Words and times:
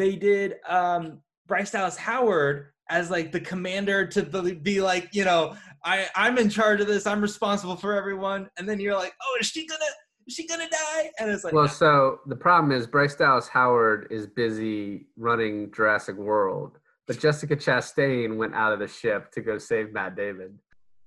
they 0.00 0.16
did 0.16 0.56
um, 0.66 1.20
Bryce 1.46 1.70
Dallas 1.70 1.96
Howard 1.96 2.68
as 2.88 3.10
like 3.10 3.32
the 3.32 3.40
commander 3.40 4.06
to 4.06 4.22
be, 4.22 4.54
be 4.54 4.80
like, 4.80 5.10
you 5.12 5.24
know, 5.24 5.56
I 5.84 6.06
I'm 6.16 6.38
in 6.38 6.48
charge 6.48 6.80
of 6.80 6.86
this. 6.86 7.06
I'm 7.06 7.20
responsible 7.20 7.76
for 7.76 7.94
everyone. 7.94 8.48
And 8.56 8.68
then 8.68 8.80
you're 8.80 8.96
like, 8.96 9.14
oh, 9.22 9.38
is 9.40 9.46
she 9.46 9.66
gonna 9.66 9.84
is 10.26 10.34
she 10.34 10.46
gonna 10.46 10.68
die? 10.68 11.10
And 11.18 11.30
it's 11.30 11.44
like, 11.44 11.52
well, 11.52 11.68
so 11.68 12.20
the 12.26 12.36
problem 12.36 12.72
is 12.72 12.86
Bryce 12.86 13.14
Dallas 13.14 13.46
Howard 13.48 14.08
is 14.10 14.26
busy 14.26 15.06
running 15.16 15.70
Jurassic 15.72 16.16
World, 16.16 16.78
but 17.06 17.18
Jessica 17.18 17.56
Chastain 17.56 18.36
went 18.36 18.54
out 18.54 18.72
of 18.72 18.78
the 18.78 18.88
ship 18.88 19.30
to 19.32 19.40
go 19.40 19.58
save 19.58 19.92
Matt 19.92 20.16
Damon. 20.16 20.58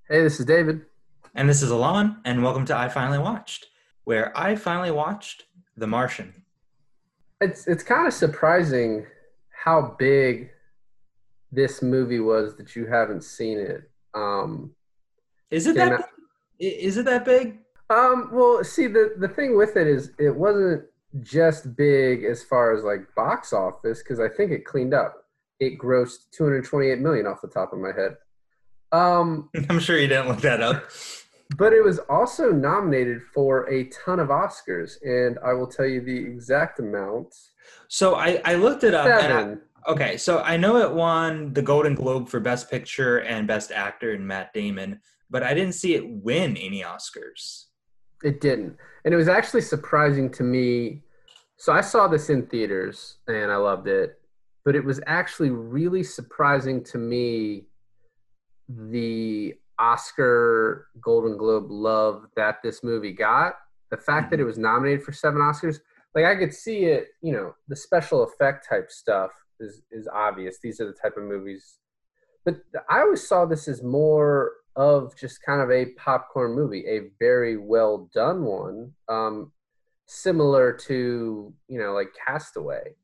Hey, 0.07 0.21
this 0.21 0.39
is 0.39 0.45
David. 0.45 0.81
And 1.35 1.49
this 1.49 1.63
is 1.63 1.71
Alon, 1.71 2.17
and 2.25 2.43
welcome 2.43 2.65
to 2.65 2.77
I 2.77 2.89
Finally 2.89 3.17
Watched, 3.17 3.65
where 4.03 4.37
I 4.37 4.55
finally 4.55 4.91
watched 4.91 5.45
The 5.77 5.87
Martian. 5.87 6.42
It's 7.43 7.67
it's 7.67 7.83
kind 7.83 8.07
of 8.07 8.13
surprising 8.13 9.05
how 9.49 9.95
big 9.99 10.49
this 11.51 11.81
movie 11.81 12.19
was 12.19 12.55
that 12.57 12.75
you 12.75 12.85
haven't 12.85 13.23
seen 13.23 13.59
it. 13.59 13.89
Um, 14.13 14.71
is 15.51 15.67
it 15.67 15.75
that? 15.75 15.93
I, 15.93 16.03
is 16.59 16.97
it 16.97 17.05
that 17.05 17.25
big? 17.25 17.59
Um, 17.89 18.29
well, 18.31 18.63
see, 18.63 18.87
the 18.87 19.13
the 19.17 19.27
thing 19.27 19.57
with 19.57 19.77
it 19.77 19.87
is 19.87 20.11
it 20.17 20.35
wasn't 20.35 20.85
just 21.21 21.75
big 21.75 22.23
as 22.23 22.43
far 22.43 22.73
as 22.73 22.83
like 22.83 23.01
box 23.15 23.53
office 23.53 24.01
because 24.01 24.19
I 24.19 24.29
think 24.29 24.51
it 24.51 24.65
cleaned 24.65 24.93
up. 24.93 25.25
It 25.59 25.77
grossed 25.77 26.31
228 26.31 26.99
million 26.99 27.27
off 27.27 27.41
the 27.41 27.47
top 27.47 27.71
of 27.73 27.79
my 27.79 27.91
head. 27.91 28.17
Um, 28.91 29.49
I'm 29.69 29.79
sure 29.79 29.97
you 29.97 30.07
didn't 30.07 30.27
look 30.27 30.41
that 30.41 30.61
up. 30.61 30.89
But 31.57 31.73
it 31.73 31.83
was 31.83 31.99
also 32.09 32.51
nominated 32.51 33.21
for 33.21 33.69
a 33.69 33.85
ton 33.85 34.19
of 34.19 34.29
Oscars, 34.29 34.97
and 35.03 35.37
I 35.45 35.53
will 35.53 35.67
tell 35.67 35.85
you 35.85 36.01
the 36.01 36.17
exact 36.17 36.79
amount. 36.79 37.35
So 37.87 38.15
I, 38.15 38.41
I 38.43 38.55
looked 38.55 38.83
it 38.83 38.93
up. 38.93 39.05
Seven. 39.05 39.61
I, 39.85 39.91
okay, 39.91 40.17
so 40.17 40.39
I 40.39 40.57
know 40.57 40.77
it 40.77 40.91
won 40.91 41.53
the 41.53 41.61
Golden 41.61 41.95
Globe 41.95 42.27
for 42.27 42.39
Best 42.39 42.71
Picture 42.71 43.19
and 43.19 43.47
Best 43.47 43.71
Actor 43.71 44.13
in 44.13 44.25
Matt 44.25 44.53
Damon, 44.53 44.99
but 45.29 45.43
I 45.43 45.53
didn't 45.53 45.75
see 45.75 45.93
it 45.95 46.07
win 46.07 46.57
any 46.57 46.81
Oscars. 46.81 47.65
It 48.23 48.41
didn't. 48.41 48.77
And 49.05 49.13
it 49.13 49.17
was 49.17 49.27
actually 49.27 49.61
surprising 49.61 50.31
to 50.31 50.43
me. 50.43 51.01
So 51.57 51.73
I 51.73 51.81
saw 51.81 52.07
this 52.07 52.29
in 52.29 52.47
theaters 52.47 53.17
and 53.27 53.51
I 53.51 53.57
loved 53.57 53.87
it, 53.87 54.19
but 54.65 54.75
it 54.75 54.83
was 54.83 55.01
actually 55.05 55.49
really 55.49 56.03
surprising 56.03 56.83
to 56.85 56.97
me 56.97 57.65
the 58.69 59.55
Oscar 59.83 60.87
Golden 61.01 61.37
Globe 61.37 61.69
love 61.69 62.27
that 62.37 62.57
this 62.63 62.83
movie 62.83 63.11
got. 63.11 63.55
The 63.91 63.97
fact 63.97 64.25
mm-hmm. 64.25 64.29
that 64.31 64.39
it 64.39 64.45
was 64.45 64.57
nominated 64.57 65.03
for 65.03 65.11
seven 65.11 65.41
Oscars, 65.41 65.79
like 66.15 66.25
I 66.25 66.35
could 66.35 66.53
see 66.53 66.85
it, 66.85 67.07
you 67.21 67.33
know, 67.33 67.53
the 67.67 67.75
special 67.75 68.23
effect 68.23 68.67
type 68.67 68.89
stuff 68.89 69.31
is 69.59 69.81
is 69.91 70.07
obvious. 70.07 70.57
These 70.63 70.79
are 70.79 70.85
the 70.85 70.93
type 70.93 71.17
of 71.17 71.23
movies. 71.23 71.79
But 72.45 72.61
I 72.89 73.01
always 73.01 73.27
saw 73.27 73.45
this 73.45 73.67
as 73.67 73.83
more 73.83 74.51
of 74.75 75.15
just 75.17 75.43
kind 75.45 75.61
of 75.61 75.69
a 75.69 75.91
popcorn 75.97 76.55
movie, 76.55 76.85
a 76.87 77.11
very 77.19 77.57
well 77.57 78.09
done 78.13 78.43
one, 78.43 78.93
um, 79.09 79.51
similar 80.07 80.73
to 80.87 81.53
you 81.67 81.79
know 81.79 81.93
like 81.93 82.09
Castaway. 82.25 82.95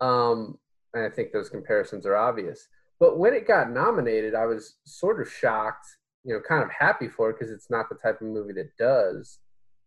Um, 0.00 0.58
and 0.94 1.04
I 1.04 1.10
think 1.10 1.32
those 1.32 1.50
comparisons 1.50 2.06
are 2.06 2.16
obvious. 2.16 2.68
But 3.00 3.18
when 3.18 3.32
it 3.32 3.48
got 3.48 3.70
nominated, 3.70 4.34
I 4.34 4.46
was 4.46 4.76
sort 4.84 5.20
of 5.20 5.32
shocked, 5.32 5.86
you 6.24 6.34
know, 6.34 6.40
kind 6.46 6.62
of 6.62 6.70
happy 6.70 7.08
for 7.08 7.30
it 7.30 7.38
because 7.38 7.52
it's 7.52 7.70
not 7.70 7.88
the 7.88 7.96
type 7.96 8.20
of 8.20 8.26
movie 8.26 8.52
that 8.54 8.76
does. 8.76 9.38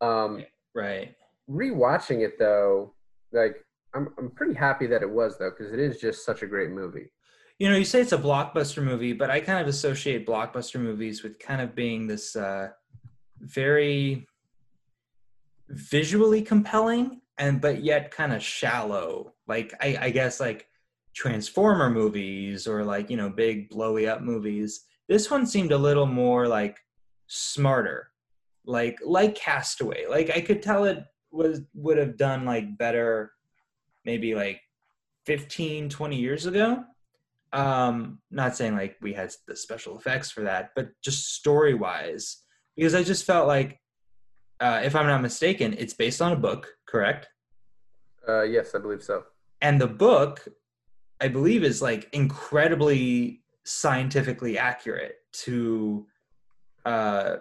Um, 0.02 0.44
right. 0.74 1.16
Rewatching 1.50 2.22
it 2.26 2.40
though, 2.40 2.94
like 3.32 3.64
I'm 3.94 4.10
I'm 4.18 4.32
pretty 4.32 4.54
happy 4.54 4.88
that 4.88 5.02
it 5.02 5.10
was 5.10 5.38
though 5.38 5.52
because 5.52 5.74
it 5.74 5.80
is 5.80 6.00
just 6.00 6.26
such 6.26 6.42
a 6.42 6.48
great 6.48 6.72
movie 6.72 7.10
you 7.60 7.70
know, 7.70 7.78
you 7.78 7.86
say 7.86 8.02
it's 8.02 8.12
a 8.12 8.18
blockbuster 8.18 8.84
movie, 8.84 9.14
but 9.14 9.30
I 9.30 9.40
kind 9.40 9.62
of 9.62 9.68
associate 9.68 10.26
blockbuster 10.26 10.80
movies 10.80 11.24
with 11.24 11.40
kind 11.40 11.62
of 11.62 11.76
being 11.76 12.08
this 12.08 12.36
uh, 12.36 12.70
very 13.40 14.28
visually 15.70 16.42
compelling 16.42 17.22
and 17.38 17.62
but 17.62 17.84
yet 17.84 18.12
kind 18.12 18.34
of 18.34 18.44
shallow. 18.44 19.34
Like 19.48 19.74
I, 19.82 19.98
I 20.02 20.10
guess 20.10 20.40
like 20.40 20.68
Transformer 21.16 21.90
movies 21.90 22.68
or 22.68 22.84
like 22.84 23.10
you 23.10 23.18
know 23.18 23.30
big 23.30 23.70
blowy 23.70 24.08
up 24.08 24.22
movies. 24.22 24.86
This 25.14 25.30
one 25.30 25.46
seemed 25.46 25.72
a 25.72 25.78
little 25.78 26.06
more 26.08 26.48
like 26.48 26.78
smarter, 27.28 28.10
like 28.66 28.98
like 29.06 29.36
Castaway. 29.36 30.06
Like 30.10 30.30
I 30.36 30.42
could 30.42 30.62
tell 30.64 30.86
it 30.86 31.04
was 31.32 31.62
would 31.74 31.98
have 31.98 32.18
done 32.18 32.46
like 32.46 32.78
better, 32.78 33.32
maybe 34.06 34.36
like 34.36 34.62
15, 35.26 35.90
20 35.90 36.16
years 36.16 36.46
ago 36.46 36.84
um, 37.54 38.18
not 38.32 38.56
saying 38.56 38.76
like 38.76 38.98
we 39.02 39.14
had 39.14 39.32
the 39.48 39.56
special 39.56 39.98
effects 39.98 40.32
for 40.32 40.42
that, 40.42 40.72
but 40.76 40.90
just 41.02 41.36
story 41.36 41.76
wise, 41.76 42.44
because 42.76 42.96
I 42.96 43.04
just 43.04 43.26
felt 43.26 43.48
like, 43.48 43.80
uh, 44.60 44.82
if 44.84 44.96
I'm 44.96 45.06
not 45.06 45.22
mistaken, 45.22 45.76
it's 45.78 45.94
based 45.94 46.22
on 46.22 46.32
a 46.32 46.36
book, 46.36 46.68
correct? 46.88 47.28
Uh, 48.28 48.42
yes, 48.42 48.74
I 48.74 48.80
believe 48.80 49.04
so. 49.04 49.24
And 49.62 49.80
the 49.80 49.88
book, 49.88 50.48
I 51.22 51.28
believe, 51.28 51.64
is 51.64 51.82
like 51.82 52.10
incredibly 52.12 53.43
scientifically 53.66 54.58
accurate 54.58 55.16
to, 55.32 56.06
uh, 56.86 57.38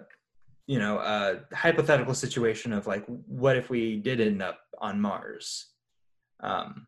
you 0.67 0.79
know, 0.79 0.99
a 0.99 1.41
hypothetical 1.55 2.15
situation 2.15 2.73
of 2.73 2.87
like, 2.87 3.05
what 3.07 3.57
if 3.57 3.71
we 3.71 3.97
did 3.97 4.21
end 4.21 4.43
up 4.43 4.61
on 4.79 5.01
Mars? 5.01 5.67
Um, 6.41 6.87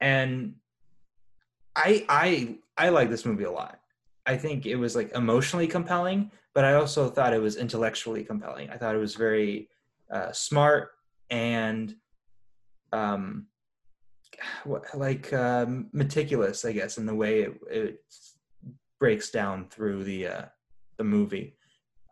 and 0.00 0.54
I 1.76 2.04
I 2.08 2.58
I 2.76 2.88
like 2.90 3.10
this 3.10 3.24
movie 3.24 3.44
a 3.44 3.50
lot. 3.50 3.80
I 4.26 4.36
think 4.36 4.66
it 4.66 4.76
was 4.76 4.94
like 4.94 5.12
emotionally 5.14 5.66
compelling, 5.66 6.30
but 6.54 6.64
I 6.64 6.74
also 6.74 7.08
thought 7.08 7.32
it 7.32 7.40
was 7.40 7.56
intellectually 7.56 8.24
compelling. 8.24 8.68
I 8.70 8.76
thought 8.76 8.94
it 8.94 8.98
was 8.98 9.14
very 9.14 9.68
uh, 10.10 10.32
smart 10.32 10.90
and 11.30 11.94
um, 12.92 13.46
like 14.94 15.32
um, 15.32 15.88
meticulous, 15.92 16.64
I 16.64 16.72
guess, 16.72 16.98
in 16.98 17.06
the 17.06 17.14
way 17.14 17.40
it, 17.40 17.54
it 17.70 18.00
breaks 18.98 19.30
down 19.30 19.68
through 19.68 20.04
the 20.04 20.26
uh, 20.26 20.42
the 20.96 21.04
movie 21.04 21.56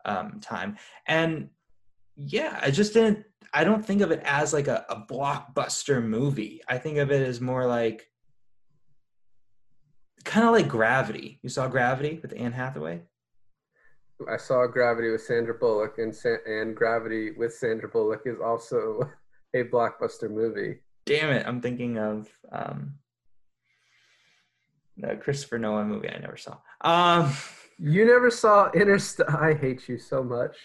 um, 0.05 0.39
time. 0.41 0.77
And 1.05 1.49
yeah, 2.15 2.59
I 2.61 2.71
just 2.71 2.93
didn't. 2.93 3.25
I 3.53 3.63
don't 3.63 3.85
think 3.85 4.01
of 4.01 4.11
it 4.11 4.21
as 4.25 4.53
like 4.53 4.67
a, 4.67 4.85
a 4.89 5.01
blockbuster 5.01 6.03
movie. 6.03 6.61
I 6.67 6.77
think 6.77 6.97
of 6.97 7.11
it 7.11 7.25
as 7.25 7.39
more 7.39 7.65
like 7.65 8.07
kind 10.23 10.45
of 10.45 10.53
like 10.53 10.67
Gravity. 10.67 11.39
You 11.41 11.49
saw 11.49 11.67
Gravity 11.67 12.19
with 12.21 12.33
Anne 12.35 12.51
Hathaway? 12.51 13.01
I 14.29 14.37
saw 14.37 14.65
Gravity 14.65 15.11
with 15.11 15.21
Sandra 15.21 15.53
Bullock, 15.53 15.99
and 15.99 16.15
Sa- 16.15 16.43
and 16.45 16.75
Gravity 16.75 17.31
with 17.31 17.53
Sandra 17.53 17.87
Bullock 17.87 18.21
is 18.25 18.39
also 18.43 19.09
a 19.53 19.63
blockbuster 19.63 20.29
movie. 20.29 20.79
Damn 21.05 21.29
it! 21.29 21.47
I'm 21.47 21.61
thinking 21.61 21.97
of 21.97 22.27
um, 22.51 22.95
the 24.97 25.15
Christopher 25.15 25.59
Nolan 25.59 25.87
movie 25.87 26.09
I 26.09 26.19
never 26.19 26.37
saw. 26.37 26.57
Um, 26.81 27.31
you 27.79 28.05
never 28.05 28.29
saw 28.29 28.71
Interstellar? 28.71 29.41
I 29.41 29.53
hate 29.53 29.87
you 29.87 29.97
so 29.97 30.23
much. 30.23 30.55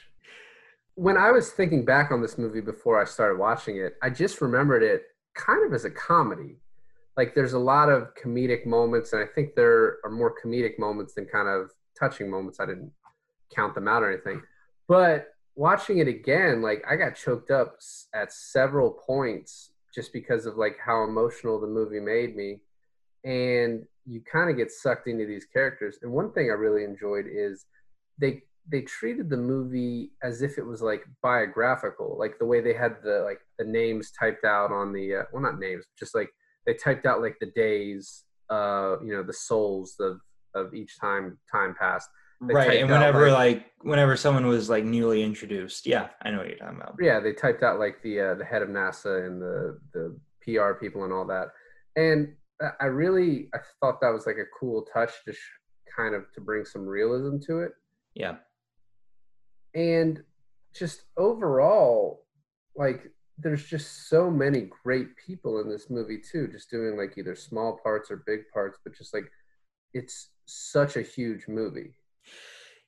When 0.94 1.16
I 1.16 1.30
was 1.30 1.50
thinking 1.50 1.84
back 1.84 2.10
on 2.10 2.20
this 2.20 2.36
movie 2.36 2.60
before 2.60 3.00
I 3.00 3.04
started 3.04 3.38
watching 3.38 3.76
it, 3.78 3.94
I 4.02 4.10
just 4.10 4.40
remembered 4.40 4.82
it 4.82 5.02
kind 5.34 5.64
of 5.66 5.72
as 5.72 5.84
a 5.84 5.90
comedy 5.90 6.58
like 7.16 7.34
there's 7.34 7.52
a 7.52 7.58
lot 7.58 7.88
of 7.88 8.14
comedic 8.14 8.66
moments, 8.66 9.12
and 9.12 9.22
I 9.22 9.26
think 9.26 9.54
there 9.54 9.98
are 10.04 10.10
more 10.10 10.34
comedic 10.42 10.78
moments 10.78 11.14
than 11.14 11.26
kind 11.26 11.48
of 11.48 11.70
touching 11.98 12.30
moments. 12.30 12.58
I 12.58 12.66
didn't 12.66 12.90
count 13.54 13.74
them 13.74 13.88
out 13.88 14.02
or 14.02 14.10
anything, 14.10 14.42
but 14.88 15.28
watching 15.54 15.98
it 15.98 16.08
again, 16.08 16.62
like 16.62 16.82
I 16.88 16.96
got 16.96 17.14
choked 17.14 17.50
up 17.50 17.76
at 18.14 18.32
several 18.32 18.90
points 18.90 19.72
just 19.94 20.12
because 20.12 20.46
of 20.46 20.56
like 20.56 20.76
how 20.84 21.04
emotional 21.04 21.60
the 21.60 21.66
movie 21.66 22.00
made 22.00 22.34
me, 22.34 22.60
and 23.24 23.84
you 24.04 24.20
kind 24.30 24.50
of 24.50 24.56
get 24.56 24.70
sucked 24.70 25.06
into 25.06 25.26
these 25.26 25.44
characters. 25.44 25.98
And 26.02 26.12
one 26.12 26.32
thing 26.32 26.50
I 26.50 26.54
really 26.54 26.84
enjoyed 26.84 27.26
is 27.30 27.66
they 28.18 28.42
they 28.70 28.82
treated 28.82 29.28
the 29.28 29.36
movie 29.36 30.12
as 30.22 30.42
if 30.42 30.56
it 30.56 30.64
was 30.64 30.82
like 30.82 31.04
biographical, 31.22 32.16
like 32.18 32.38
the 32.38 32.44
way 32.44 32.60
they 32.60 32.74
had 32.74 32.96
the 33.02 33.22
like 33.24 33.40
the 33.58 33.64
names 33.64 34.12
typed 34.18 34.44
out 34.44 34.70
on 34.72 34.92
the 34.92 35.16
uh, 35.16 35.22
well 35.32 35.42
not 35.42 35.58
names, 35.58 35.84
just 35.98 36.14
like 36.14 36.30
they 36.66 36.74
typed 36.74 37.06
out 37.06 37.20
like 37.20 37.36
the 37.40 37.50
days, 37.54 38.24
uh, 38.50 38.96
you 39.04 39.12
know, 39.12 39.22
the 39.22 39.32
sols 39.32 39.96
of 40.00 40.20
of 40.54 40.74
each 40.74 40.98
time 40.98 41.38
time 41.50 41.74
passed. 41.78 42.08
They 42.40 42.54
right, 42.54 42.80
and 42.80 42.90
whenever 42.90 43.28
out, 43.28 43.34
like, 43.34 43.56
like, 43.56 43.66
whenever 43.82 44.16
someone 44.16 44.46
was 44.46 44.68
like 44.68 44.84
newly 44.84 45.22
introduced, 45.22 45.86
yeah, 45.86 46.08
I 46.22 46.30
know 46.30 46.38
what 46.38 46.48
you're 46.48 46.58
talking 46.58 46.80
about. 46.80 46.96
Yeah, 47.00 47.20
they 47.20 47.32
typed 47.32 47.62
out 47.62 47.78
like 47.78 48.02
the 48.02 48.20
uh, 48.20 48.34
the 48.34 48.44
head 48.44 48.62
of 48.62 48.68
NASA 48.68 49.26
and 49.26 49.40
the 49.40 49.78
the 49.92 50.18
PR 50.42 50.72
people 50.72 51.04
and 51.04 51.12
all 51.12 51.24
that, 51.26 51.48
and 51.94 52.34
I 52.80 52.86
really 52.86 53.48
I 53.54 53.58
thought 53.80 54.00
that 54.00 54.12
was 54.12 54.26
like 54.26 54.36
a 54.36 54.58
cool 54.58 54.86
touch 54.92 55.12
to 55.26 55.32
sh- 55.32 55.38
kind 55.96 56.14
of 56.14 56.32
to 56.34 56.40
bring 56.40 56.64
some 56.64 56.86
realism 56.86 57.38
to 57.46 57.60
it. 57.60 57.72
Yeah, 58.14 58.36
and 59.74 60.22
just 60.74 61.02
overall, 61.16 62.24
like 62.76 63.10
there's 63.38 63.64
just 63.64 64.08
so 64.08 64.30
many 64.30 64.68
great 64.84 65.16
people 65.16 65.60
in 65.60 65.68
this 65.68 65.90
movie 65.90 66.18
too, 66.18 66.48
just 66.48 66.70
doing 66.70 66.96
like 66.96 67.16
either 67.16 67.34
small 67.34 67.78
parts 67.82 68.10
or 68.10 68.22
big 68.26 68.48
parts, 68.52 68.78
but 68.84 68.94
just 68.96 69.14
like 69.14 69.30
it's 69.94 70.30
such 70.46 70.96
a 70.96 71.02
huge 71.02 71.48
movie. 71.48 71.94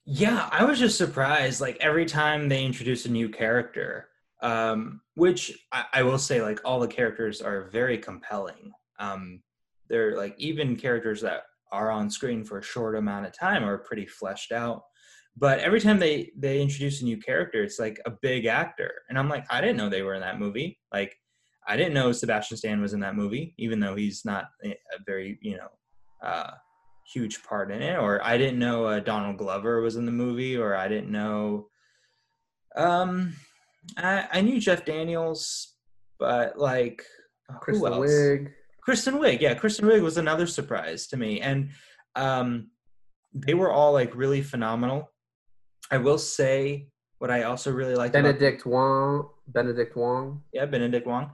Yeah, 0.06 0.49
I 0.53 0.65
was 0.65 0.79
just 0.79 0.99
surprised. 0.99 1.61
Like 1.61 1.79
every 1.81 2.05
time 2.05 2.49
they 2.49 2.65
introduce 2.65 3.06
a 3.06 3.11
new 3.11 3.29
character, 3.29 4.09
um, 4.43 5.00
which 5.15 5.59
I, 5.73 5.85
I, 5.94 6.03
will 6.03 6.19
say, 6.19 6.43
like 6.43 6.61
all 6.65 6.79
the 6.79 6.87
characters 6.87 7.41
are 7.41 7.71
very 7.71 7.97
compelling. 7.97 8.73
Um, 8.99 9.41
they're 9.88 10.16
like 10.16 10.34
even 10.38 10.76
characters 10.76 11.20
that 11.22 11.42
are 11.72 11.90
on 11.90 12.08
screen 12.08 12.44
for 12.44 12.58
a 12.58 12.62
short 12.62 12.96
amount 12.96 13.26
of 13.26 13.36
time 13.36 13.64
are 13.64 13.78
pretty 13.78 14.06
fleshed 14.06 14.52
out. 14.52 14.82
But 15.36 15.58
every 15.58 15.81
time 15.81 15.98
they 15.98 16.31
they 16.38 16.62
introduce 16.62 17.02
a 17.02 17.04
new 17.04 17.16
character, 17.16 17.62
it's 17.62 17.81
like 17.81 18.00
a 18.06 18.12
big 18.22 18.46
actor, 18.46 18.92
and 19.08 19.19
I'm 19.19 19.28
like, 19.28 19.44
I 19.50 19.60
didn't 19.60 19.76
know 19.76 19.88
they 19.88 20.02
were 20.02 20.14
in 20.14 20.20
that 20.20 20.38
movie. 20.38 20.78
Like, 20.92 21.16
I 21.66 21.76
didn't 21.76 21.94
know 21.94 22.12
Sebastian 22.12 22.56
Stan 22.56 22.81
was 22.81 22.92
in 22.92 23.00
that 23.00 23.16
movie, 23.16 23.52
even 23.58 23.81
though 23.81 23.96
he's 23.96 24.25
not 24.25 24.44
a 24.64 24.76
very 25.04 25.38
you 25.42 25.56
know 25.56 25.69
uh, 26.22 26.52
huge 27.12 27.42
part 27.42 27.72
in 27.72 27.82
it. 27.82 27.98
Or 27.98 28.25
I 28.25 28.38
didn't 28.38 28.60
know 28.60 28.84
uh, 28.84 29.00
Donald 29.00 29.38
Glover 29.38 29.80
was 29.80 29.96
in 29.96 30.06
the 30.06 30.12
movie, 30.12 30.56
or 30.56 30.76
I 30.76 30.87
didn't 30.87 31.10
know. 31.10 31.66
Um, 32.76 33.34
I, 33.96 34.28
I 34.32 34.40
knew 34.40 34.60
Jeff 34.60 34.84
Daniels, 34.84 35.75
but 36.20 36.56
like 36.56 37.04
Kristen 37.60 37.92
Wiig. 37.92 38.52
Kristen 38.84 39.14
Wiig, 39.14 39.40
yeah, 39.40 39.54
Kristen 39.54 39.88
Wiig 39.88 40.02
was 40.02 40.19
another 40.19 40.46
surprise 40.46 41.06
to 41.06 41.16
me, 41.16 41.40
and 41.40 41.70
um, 42.16 42.69
they 43.32 43.54
were 43.54 43.72
all 43.72 43.92
like 43.92 44.14
really 44.14 44.42
phenomenal. 44.42 45.10
I 45.90 45.98
will 45.98 46.19
say 46.19 46.88
what 47.19 47.31
I 47.31 47.44
also 47.44 47.72
really 47.72 47.94
liked. 47.94 48.12
Benedict 48.12 48.62
about, 48.62 48.72
Wong. 48.72 49.28
Benedict 49.48 49.96
Wong. 49.96 50.42
Yeah, 50.52 50.66
Benedict 50.66 51.06
Wong. 51.06 51.31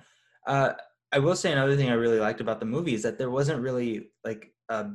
Uh, 0.46 0.74
I 1.12 1.18
will 1.18 1.34
say 1.34 1.50
another 1.50 1.76
thing 1.76 1.90
I 1.90 1.94
really 1.94 2.20
liked 2.20 2.40
about 2.40 2.60
the 2.60 2.66
movie 2.66 2.94
is 2.94 3.02
that 3.02 3.18
there 3.18 3.30
wasn't 3.30 3.60
really 3.60 4.10
like 4.24 4.52
a 4.68 4.90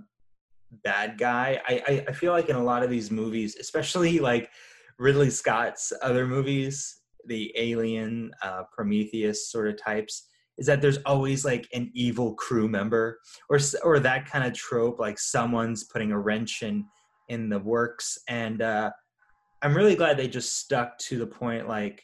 bad 0.84 1.18
guy. 1.18 1.62
I, 1.68 1.84
I, 1.88 2.06
I 2.08 2.12
feel 2.14 2.32
like 2.32 2.48
in 2.48 2.56
a 2.56 2.64
lot 2.64 2.84
of 2.84 2.90
these 2.90 3.12
movies, 3.12 3.58
especially 3.60 4.20
like 4.20 4.50
Ridley 4.98 5.30
Scott's 5.30 5.92
other 6.02 6.26
movies, 6.26 7.02
the 7.26 7.52
Alien, 7.58 8.32
uh, 8.42 8.64
Prometheus 8.74 9.52
sort 9.52 9.68
of 9.68 9.82
types, 9.82 10.30
is 10.58 10.66
that 10.68 10.82
there's 10.82 11.00
always 11.06 11.44
like 11.44 11.68
an 11.74 11.92
evil 11.94 12.34
crew 12.36 12.68
member 12.68 13.20
or 13.50 13.60
or 13.84 14.00
that 14.00 14.30
kind 14.30 14.46
of 14.46 14.54
trope, 14.54 15.00
like 15.00 15.20
someone's 15.20 15.84
putting 15.86 16.12
a 16.12 16.20
wrench 16.20 16.64
in 16.64 16.86
in 17.30 17.50
the 17.50 17.60
works. 17.60 18.18
And 18.28 18.62
uh, 18.62 18.92
I'm 19.62 19.76
really 19.76 19.96
glad 19.96 20.18
they 20.18 20.28
just 20.28 20.60
stuck 20.60 20.98
to 21.00 21.18
the 21.18 21.28
point, 21.28 21.68
like 21.68 22.02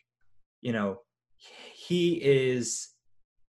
you 0.61 0.73
know, 0.73 0.99
he 1.73 2.13
is 2.23 2.89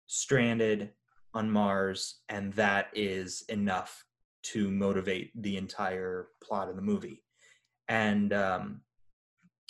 stranded 0.07 0.91
on 1.35 1.51
Mars, 1.51 2.21
and 2.29 2.53
that 2.55 2.89
is 2.95 3.45
enough 3.49 4.05
to 4.43 4.71
motivate 4.71 5.31
the 5.43 5.57
entire 5.57 6.29
plot 6.43 6.69
of 6.69 6.77
the 6.77 6.83
movie. 6.83 7.23
And 7.89 8.33
um, 8.33 8.81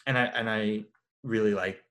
and 0.06 0.16
I 0.16 0.24
and 0.26 0.48
I 0.48 0.84
really 1.22 1.54
like 1.54 1.82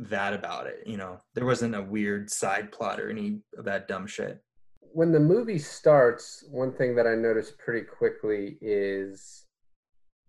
that 0.00 0.34
about 0.34 0.66
it. 0.66 0.82
You 0.86 0.96
know, 0.96 1.18
there 1.34 1.46
wasn't 1.46 1.74
a 1.74 1.82
weird 1.82 2.30
side 2.30 2.72
plot 2.72 3.00
or 3.00 3.10
any 3.10 3.40
of 3.56 3.64
that 3.64 3.88
dumb 3.88 4.06
shit. 4.06 4.42
When 4.80 5.12
the 5.12 5.20
movie 5.20 5.58
starts, 5.58 6.44
one 6.50 6.72
thing 6.72 6.94
that 6.96 7.06
I 7.06 7.14
noticed 7.14 7.58
pretty 7.58 7.84
quickly 7.84 8.58
is 8.60 9.44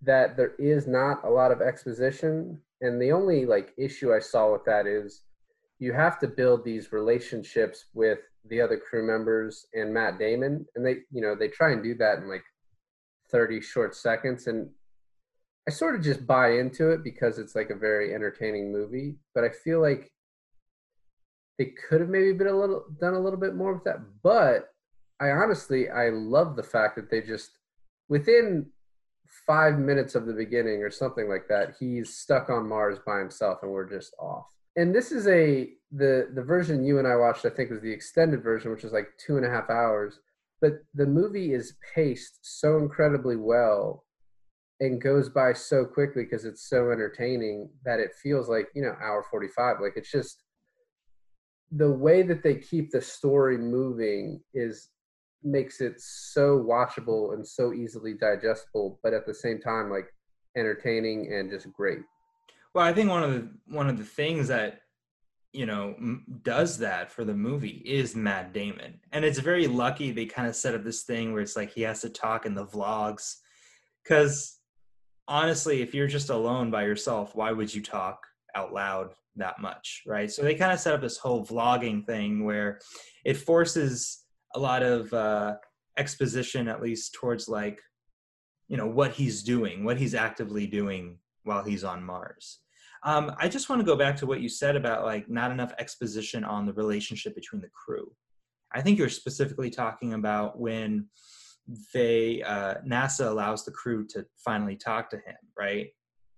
that 0.01 0.37
there 0.37 0.55
is 0.57 0.87
not 0.87 1.23
a 1.23 1.29
lot 1.29 1.51
of 1.51 1.61
exposition. 1.61 2.59
And 2.81 3.01
the 3.01 3.11
only 3.11 3.45
like 3.45 3.73
issue 3.77 4.13
I 4.13 4.19
saw 4.19 4.51
with 4.51 4.65
that 4.65 4.87
is 4.87 5.21
you 5.79 5.93
have 5.93 6.19
to 6.19 6.27
build 6.27 6.63
these 6.63 6.91
relationships 6.91 7.85
with 7.93 8.19
the 8.49 8.61
other 8.61 8.77
crew 8.77 9.05
members 9.05 9.65
and 9.73 9.93
Matt 9.93 10.19
Damon. 10.19 10.65
And 10.75 10.85
they, 10.85 10.97
you 11.11 11.21
know, 11.21 11.35
they 11.35 11.47
try 11.47 11.71
and 11.71 11.83
do 11.83 11.95
that 11.95 12.19
in 12.19 12.29
like 12.29 12.43
30 13.31 13.61
short 13.61 13.95
seconds. 13.95 14.47
And 14.47 14.69
I 15.67 15.71
sort 15.71 15.95
of 15.95 16.03
just 16.03 16.27
buy 16.27 16.53
into 16.53 16.91
it 16.91 17.03
because 17.03 17.39
it's 17.39 17.55
like 17.55 17.71
a 17.71 17.75
very 17.75 18.13
entertaining 18.13 18.71
movie, 18.71 19.15
but 19.33 19.43
I 19.43 19.49
feel 19.49 19.81
like 19.81 20.11
they 21.57 21.73
could 21.89 22.01
have 22.01 22.09
maybe 22.09 22.33
been 22.33 22.47
a 22.47 22.57
little 22.57 22.85
done 22.99 23.13
a 23.13 23.19
little 23.19 23.39
bit 23.39 23.55
more 23.55 23.73
with 23.73 23.83
that. 23.85 23.99
But 24.21 24.69
I 25.19 25.31
honestly 25.31 25.89
I 25.89 26.09
love 26.09 26.55
the 26.55 26.63
fact 26.63 26.95
that 26.97 27.09
they 27.09 27.21
just 27.21 27.51
within 28.09 28.67
five 29.47 29.77
minutes 29.77 30.15
of 30.15 30.25
the 30.25 30.33
beginning 30.33 30.81
or 30.81 30.89
something 30.89 31.27
like 31.27 31.47
that, 31.49 31.75
he's 31.79 32.15
stuck 32.15 32.49
on 32.49 32.69
Mars 32.69 32.99
by 33.05 33.19
himself 33.19 33.59
and 33.61 33.71
we're 33.71 33.89
just 33.89 34.13
off. 34.19 34.45
And 34.75 34.93
this 34.93 35.11
is 35.11 35.27
a 35.27 35.69
the 35.91 36.29
the 36.33 36.43
version 36.43 36.83
you 36.83 36.99
and 36.99 37.07
I 37.07 37.15
watched, 37.15 37.45
I 37.45 37.49
think 37.49 37.71
was 37.71 37.81
the 37.81 37.91
extended 37.91 38.43
version, 38.43 38.71
which 38.71 38.83
is 38.83 38.93
like 38.93 39.07
two 39.17 39.37
and 39.37 39.45
a 39.45 39.49
half 39.49 39.69
hours. 39.69 40.19
But 40.61 40.73
the 40.93 41.05
movie 41.05 41.53
is 41.53 41.75
paced 41.93 42.39
so 42.41 42.77
incredibly 42.77 43.35
well 43.35 44.04
and 44.79 45.01
goes 45.01 45.29
by 45.29 45.53
so 45.53 45.85
quickly 45.85 46.23
because 46.23 46.45
it's 46.45 46.69
so 46.69 46.91
entertaining 46.91 47.69
that 47.85 47.99
it 47.99 48.11
feels 48.21 48.49
like 48.49 48.67
you 48.75 48.81
know 48.81 48.95
hour 49.01 49.23
45 49.29 49.77
like 49.81 49.93
it's 49.95 50.11
just 50.11 50.43
the 51.71 51.91
way 51.91 52.21
that 52.21 52.43
they 52.43 52.55
keep 52.55 52.91
the 52.91 53.01
story 53.01 53.57
moving 53.57 54.41
is 54.53 54.89
makes 55.43 55.79
it 55.79 55.93
so 55.99 56.57
watchable 56.59 57.33
and 57.33 57.47
so 57.47 57.73
easily 57.73 58.13
digestible 58.13 58.99
but 59.03 59.13
at 59.13 59.25
the 59.25 59.33
same 59.33 59.59
time 59.59 59.89
like 59.89 60.07
entertaining 60.57 61.33
and 61.33 61.51
just 61.51 61.71
great. 61.73 61.99
Well 62.73 62.85
i 62.85 62.93
think 62.93 63.09
one 63.09 63.23
of 63.23 63.31
the 63.31 63.49
one 63.67 63.87
of 63.87 63.97
the 63.97 64.03
things 64.03 64.47
that 64.49 64.81
you 65.53 65.65
know 65.65 65.95
does 66.43 66.79
that 66.79 67.11
for 67.11 67.23
the 67.23 67.33
movie 67.33 67.81
is 67.85 68.15
matt 68.15 68.51
damon. 68.51 68.99
And 69.11 69.23
it's 69.23 69.39
very 69.39 69.67
lucky 69.67 70.11
they 70.11 70.25
kind 70.25 70.47
of 70.47 70.55
set 70.55 70.75
up 70.75 70.83
this 70.83 71.03
thing 71.03 71.31
where 71.31 71.41
it's 71.41 71.55
like 71.55 71.71
he 71.71 71.83
has 71.83 72.01
to 72.01 72.09
talk 72.09 72.45
in 72.45 72.55
the 72.55 72.65
vlogs 72.65 73.35
because 74.03 74.59
honestly, 75.27 75.81
if 75.81 75.93
you're 75.93 76.07
just 76.07 76.29
alone 76.29 76.71
by 76.71 76.83
yourself, 76.83 77.35
why 77.35 77.51
would 77.51 77.73
you 77.73 77.81
talk 77.81 78.19
out 78.55 78.73
loud 78.73 79.11
that 79.35 79.59
much, 79.59 80.03
right? 80.05 80.31
So 80.31 80.43
they 80.43 80.55
kind 80.55 80.71
of 80.71 80.79
set 80.79 80.93
up 80.93 81.01
this 81.01 81.17
whole 81.17 81.45
vlogging 81.45 82.05
thing 82.05 82.45
where 82.45 82.79
it 83.25 83.35
forces 83.35 84.23
a 84.53 84.59
lot 84.59 84.83
of 84.83 85.11
uh, 85.13 85.55
exposition, 85.97 86.67
at 86.67 86.81
least 86.81 87.13
towards 87.13 87.47
like, 87.47 87.79
you 88.67 88.77
know, 88.77 88.87
what 88.87 89.11
he's 89.11 89.43
doing, 89.43 89.83
what 89.83 89.97
he's 89.97 90.15
actively 90.15 90.67
doing 90.67 91.19
while 91.43 91.63
he's 91.63 91.83
on 91.83 92.03
Mars. 92.03 92.59
Um, 93.03 93.35
I 93.37 93.47
just 93.47 93.69
want 93.69 93.81
to 93.81 93.85
go 93.85 93.95
back 93.95 94.15
to 94.17 94.25
what 94.25 94.41
you 94.41 94.49
said 94.49 94.75
about 94.75 95.05
like 95.05 95.29
not 95.29 95.51
enough 95.51 95.73
exposition 95.77 96.43
on 96.43 96.65
the 96.65 96.73
relationship 96.73 97.35
between 97.35 97.61
the 97.61 97.69
crew. 97.69 98.11
I 98.73 98.81
think 98.81 98.97
you're 98.97 99.09
specifically 99.09 99.69
talking 99.69 100.13
about 100.13 100.59
when 100.59 101.07
they 101.93 102.43
uh, 102.43 102.75
NASA 102.85 103.27
allows 103.27 103.65
the 103.65 103.71
crew 103.71 104.05
to 104.07 104.25
finally 104.37 104.75
talk 104.75 105.09
to 105.09 105.17
him, 105.17 105.35
right? 105.57 105.87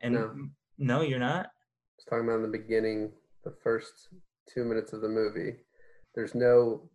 And 0.02 0.14
no, 0.14 0.36
no 0.78 1.02
you're 1.02 1.20
not. 1.20 1.46
I 1.46 1.50
was 1.98 2.06
talking 2.10 2.26
about 2.26 2.38
in 2.38 2.52
the 2.52 2.58
beginning, 2.58 3.12
the 3.44 3.54
first 3.64 4.10
two 4.52 4.64
minutes 4.64 4.94
of 4.94 5.02
the 5.02 5.10
movie. 5.10 5.56
There's 6.16 6.36
no 6.36 6.90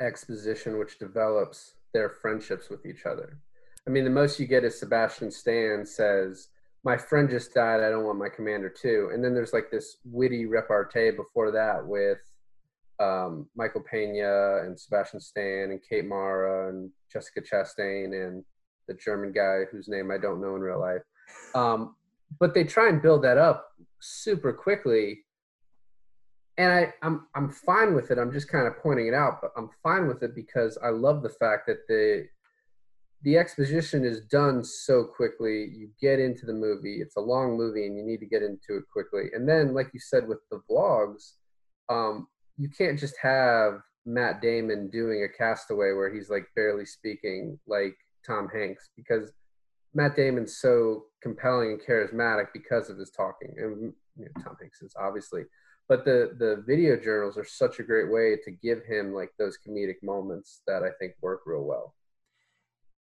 exposition 0.00 0.78
which 0.78 0.98
develops 0.98 1.74
their 1.92 2.10
friendships 2.10 2.68
with 2.68 2.84
each 2.84 3.06
other. 3.06 3.38
I 3.86 3.90
mean, 3.90 4.04
the 4.04 4.10
most 4.10 4.38
you 4.38 4.46
get 4.46 4.64
is 4.64 4.78
Sebastian 4.78 5.30
Stan 5.30 5.86
says, 5.86 6.48
"My 6.84 6.96
friend 6.96 7.30
just 7.30 7.54
died. 7.54 7.80
I 7.80 7.90
don't 7.90 8.04
want 8.04 8.18
my 8.18 8.28
commander 8.28 8.68
too." 8.68 9.10
And 9.12 9.24
then 9.24 9.34
there's 9.34 9.52
like 9.52 9.70
this 9.70 9.98
witty 10.04 10.46
repartee 10.46 11.10
before 11.12 11.50
that 11.52 11.86
with 11.86 12.18
um, 13.00 13.48
Michael 13.56 13.82
Pena 13.82 14.62
and 14.64 14.78
Sebastian 14.78 15.20
Stan 15.20 15.70
and 15.70 15.80
Kate 15.88 16.06
Mara 16.06 16.68
and 16.70 16.90
Jessica 17.12 17.40
Chastain 17.40 18.26
and 18.26 18.44
the 18.88 18.94
German 18.94 19.32
guy 19.32 19.62
whose 19.70 19.88
name 19.88 20.10
I 20.10 20.18
don't 20.18 20.40
know 20.40 20.56
in 20.56 20.62
real 20.62 20.80
life. 20.80 21.02
Um, 21.54 21.94
but 22.40 22.54
they 22.54 22.64
try 22.64 22.88
and 22.88 23.02
build 23.02 23.22
that 23.24 23.38
up 23.38 23.68
super 24.00 24.52
quickly. 24.52 25.24
And 26.56 26.72
I, 26.72 26.94
I'm 27.02 27.26
I'm 27.36 27.50
fine 27.50 27.94
with 27.94 28.10
it. 28.10 28.18
I'm 28.18 28.32
just 28.32 28.48
kind 28.48 28.66
of 28.66 28.78
pointing 28.78 29.06
it 29.06 29.14
out, 29.14 29.38
but 29.40 29.52
I'm 29.56 29.70
fine 29.82 30.08
with 30.08 30.22
it 30.24 30.34
because 30.34 30.76
I 30.82 30.88
love 30.88 31.22
the 31.22 31.28
fact 31.28 31.68
that 31.68 31.86
the 31.86 32.26
the 33.22 33.36
exposition 33.36 34.04
is 34.04 34.20
done 34.22 34.64
so 34.64 35.04
quickly. 35.04 35.70
You 35.72 35.90
get 36.00 36.18
into 36.18 36.46
the 36.46 36.52
movie. 36.52 37.00
It's 37.00 37.16
a 37.16 37.20
long 37.20 37.56
movie, 37.56 37.86
and 37.86 37.96
you 37.96 38.02
need 38.02 38.18
to 38.20 38.26
get 38.26 38.42
into 38.42 38.76
it 38.76 38.84
quickly. 38.92 39.30
And 39.34 39.48
then, 39.48 39.72
like 39.72 39.90
you 39.92 40.00
said 40.00 40.26
with 40.26 40.38
the 40.50 40.60
vlogs, 40.68 41.34
um, 41.88 42.26
you 42.58 42.68
can't 42.68 42.98
just 42.98 43.14
have 43.22 43.80
Matt 44.04 44.42
Damon 44.42 44.90
doing 44.90 45.22
a 45.22 45.28
castaway 45.28 45.92
where 45.92 46.12
he's 46.12 46.28
like 46.28 46.46
barely 46.56 46.84
speaking 46.84 47.58
like 47.66 47.96
Tom 48.26 48.48
Hanks 48.52 48.90
because 48.96 49.32
Matt 49.94 50.16
Damon's 50.16 50.58
so 50.58 51.04
compelling 51.22 51.72
and 51.72 51.80
charismatic 51.80 52.48
because 52.52 52.90
of 52.90 52.98
his 52.98 53.10
talking. 53.10 53.54
And 53.56 53.92
you 54.16 54.24
know, 54.24 54.42
Tom 54.42 54.56
Hanks 54.60 54.82
is 54.82 54.94
obviously, 54.98 55.44
but 55.88 56.04
the 56.04 56.34
the 56.38 56.64
video 56.66 56.96
journals 56.96 57.38
are 57.38 57.44
such 57.44 57.78
a 57.78 57.84
great 57.84 58.10
way 58.10 58.36
to 58.44 58.50
give 58.50 58.84
him 58.84 59.14
like 59.14 59.30
those 59.38 59.58
comedic 59.66 60.02
moments 60.02 60.62
that 60.66 60.82
I 60.82 60.90
think 60.98 61.14
work 61.20 61.42
real 61.46 61.64
well. 61.64 61.94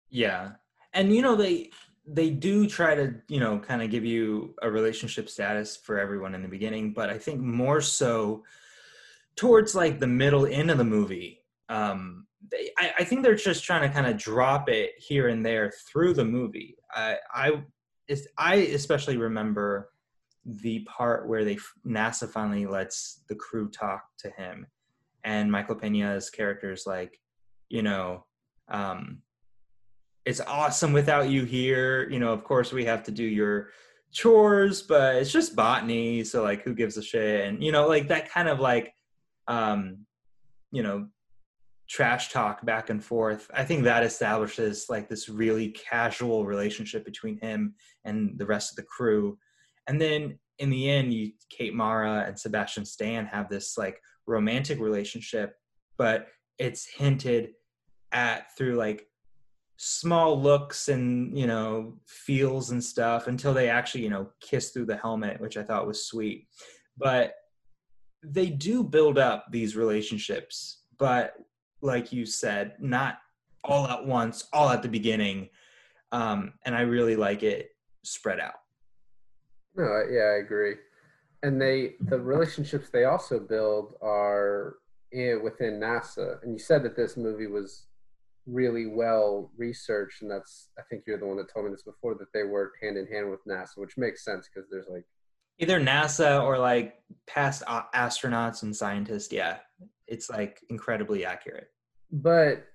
Yeah. 0.09 0.51
And 0.93 1.13
you 1.13 1.21
know 1.21 1.35
they 1.35 1.71
they 2.09 2.29
do 2.29 2.67
try 2.67 2.95
to, 2.95 3.15
you 3.27 3.39
know, 3.41 3.59
kind 3.59 3.81
of 3.81 3.91
give 3.91 4.05
you 4.05 4.55
a 4.61 4.71
relationship 4.71 5.29
status 5.29 5.75
for 5.75 5.99
everyone 5.99 6.33
in 6.33 6.41
the 6.41 6.47
beginning, 6.47 6.93
but 6.93 7.09
I 7.09 7.17
think 7.17 7.41
more 7.41 7.81
so 7.81 8.43
towards 9.37 9.73
like 9.75 9.99
the 9.99 10.07
middle 10.07 10.45
end 10.45 10.69
of 10.69 10.77
the 10.77 10.83
movie, 10.83 11.45
um, 11.69 12.27
they, 12.51 12.71
I, 12.77 12.91
I 12.99 13.03
think 13.05 13.23
they're 13.23 13.35
just 13.35 13.63
trying 13.63 13.87
to 13.87 13.93
kind 13.93 14.07
of 14.07 14.17
drop 14.17 14.67
it 14.67 14.91
here 14.97 15.29
and 15.29 15.45
there 15.45 15.71
through 15.89 16.15
the 16.15 16.25
movie. 16.25 16.75
I, 16.91 17.17
I, 17.33 17.63
I 18.37 18.55
especially 18.55 19.17
remember 19.17 19.89
the 20.45 20.79
part 20.79 21.27
where 21.27 21.43
they 21.43 21.57
NASA 21.85 22.29
finally 22.29 22.65
lets 22.65 23.23
the 23.29 23.35
crew 23.35 23.69
talk 23.69 24.05
to 24.19 24.29
him, 24.31 24.65
and 25.23 25.51
Michael 25.51 25.75
Pena's 25.75 26.29
character 26.29 26.71
is 26.71 26.85
like, 26.85 27.19
you 27.69 27.81
know, 27.81 28.25
um, 28.69 29.21
it's 30.25 30.41
awesome 30.41 30.93
without 30.93 31.29
you 31.29 31.43
here. 31.43 32.09
You 32.09 32.19
know, 32.19 32.31
of 32.33 32.43
course 32.43 32.71
we 32.71 32.85
have 32.85 33.03
to 33.03 33.11
do 33.11 33.23
your 33.23 33.69
chores, 34.11 34.81
but 34.81 35.15
it's 35.15 35.31
just 35.31 35.55
botany, 35.55 36.23
so 36.23 36.43
like 36.43 36.63
who 36.63 36.73
gives 36.73 36.97
a 36.97 37.03
shit? 37.03 37.45
And 37.45 37.61
you 37.61 37.71
know, 37.71 37.87
like 37.87 38.07
that 38.07 38.29
kind 38.29 38.47
of 38.47 38.59
like, 38.59 38.93
um, 39.47 40.05
you 40.71 40.83
know, 40.83 41.07
trash 41.89 42.31
talk 42.31 42.65
back 42.65 42.89
and 42.89 43.03
forth. 43.03 43.49
I 43.53 43.63
think 43.63 43.83
that 43.83 44.03
establishes 44.03 44.87
like 44.89 45.07
this 45.07 45.29
really 45.29 45.69
casual 45.69 46.45
relationship 46.45 47.05
between 47.05 47.39
him 47.39 47.75
and 48.03 48.37
the 48.37 48.45
rest 48.45 48.71
of 48.71 48.75
the 48.75 48.83
crew 48.83 49.37
and 49.87 49.99
then 49.99 50.37
in 50.59 50.69
the 50.69 50.89
end 50.89 51.13
you 51.13 51.31
kate 51.49 51.73
mara 51.73 52.25
and 52.27 52.37
sebastian 52.37 52.85
stan 52.85 53.25
have 53.25 53.49
this 53.49 53.77
like 53.77 53.99
romantic 54.27 54.79
relationship 54.79 55.55
but 55.97 56.27
it's 56.59 56.85
hinted 56.85 57.51
at 58.11 58.55
through 58.57 58.75
like 58.75 59.07
small 59.77 60.39
looks 60.39 60.89
and 60.89 61.37
you 61.37 61.47
know 61.47 61.93
feels 62.07 62.71
and 62.71 62.83
stuff 62.83 63.27
until 63.27 63.53
they 63.53 63.69
actually 63.69 64.03
you 64.03 64.09
know 64.09 64.27
kiss 64.41 64.71
through 64.71 64.85
the 64.85 64.97
helmet 64.97 65.39
which 65.39 65.57
i 65.57 65.63
thought 65.63 65.87
was 65.87 66.07
sweet 66.07 66.47
but 66.97 67.33
they 68.31 68.49
do 68.49 68.83
build 68.83 69.17
up 69.17 69.45
these 69.51 69.75
relationships 69.75 70.83
but 70.97 71.33
like 71.81 72.11
you 72.11 72.25
said 72.25 72.73
not 72.79 73.19
all 73.63 73.87
at 73.87 74.05
once 74.05 74.47
all 74.53 74.69
at 74.69 74.81
the 74.81 74.89
beginning 74.89 75.49
um, 76.11 76.53
and 76.65 76.75
i 76.75 76.81
really 76.81 77.15
like 77.15 77.43
it 77.43 77.69
spread 78.03 78.39
out 78.39 78.55
no, 79.77 80.03
yeah, 80.11 80.23
I 80.23 80.37
agree. 80.39 80.75
And 81.43 81.61
they 81.61 81.95
the 82.01 82.19
relationships 82.19 82.89
they 82.89 83.05
also 83.05 83.39
build 83.39 83.93
are 84.01 84.77
in, 85.11 85.41
within 85.43 85.79
NASA. 85.79 86.41
And 86.41 86.51
you 86.51 86.59
said 86.59 86.83
that 86.83 86.95
this 86.95 87.15
movie 87.15 87.47
was 87.47 87.85
really 88.47 88.87
well 88.87 89.51
researched, 89.55 90.23
and 90.23 90.31
that's 90.31 90.69
I 90.79 90.81
think 90.89 91.03
you're 91.05 91.19
the 91.19 91.27
one 91.27 91.37
that 91.37 91.53
told 91.53 91.65
me 91.65 91.71
this 91.71 91.83
before 91.83 92.15
that 92.15 92.33
they 92.33 92.43
worked 92.43 92.83
hand 92.83 92.97
in 92.97 93.05
hand 93.05 93.29
with 93.29 93.45
NASA, 93.47 93.77
which 93.77 93.97
makes 93.97 94.25
sense 94.25 94.49
because 94.51 94.67
there's 94.69 94.89
like 94.89 95.05
either 95.59 95.79
NASA 95.79 96.43
or 96.43 96.57
like 96.57 96.95
past 97.27 97.63
astronauts 97.65 98.63
and 98.63 98.75
scientists. 98.75 99.31
Yeah, 99.31 99.57
it's 100.07 100.29
like 100.29 100.61
incredibly 100.69 101.25
accurate. 101.25 101.69
But 102.11 102.65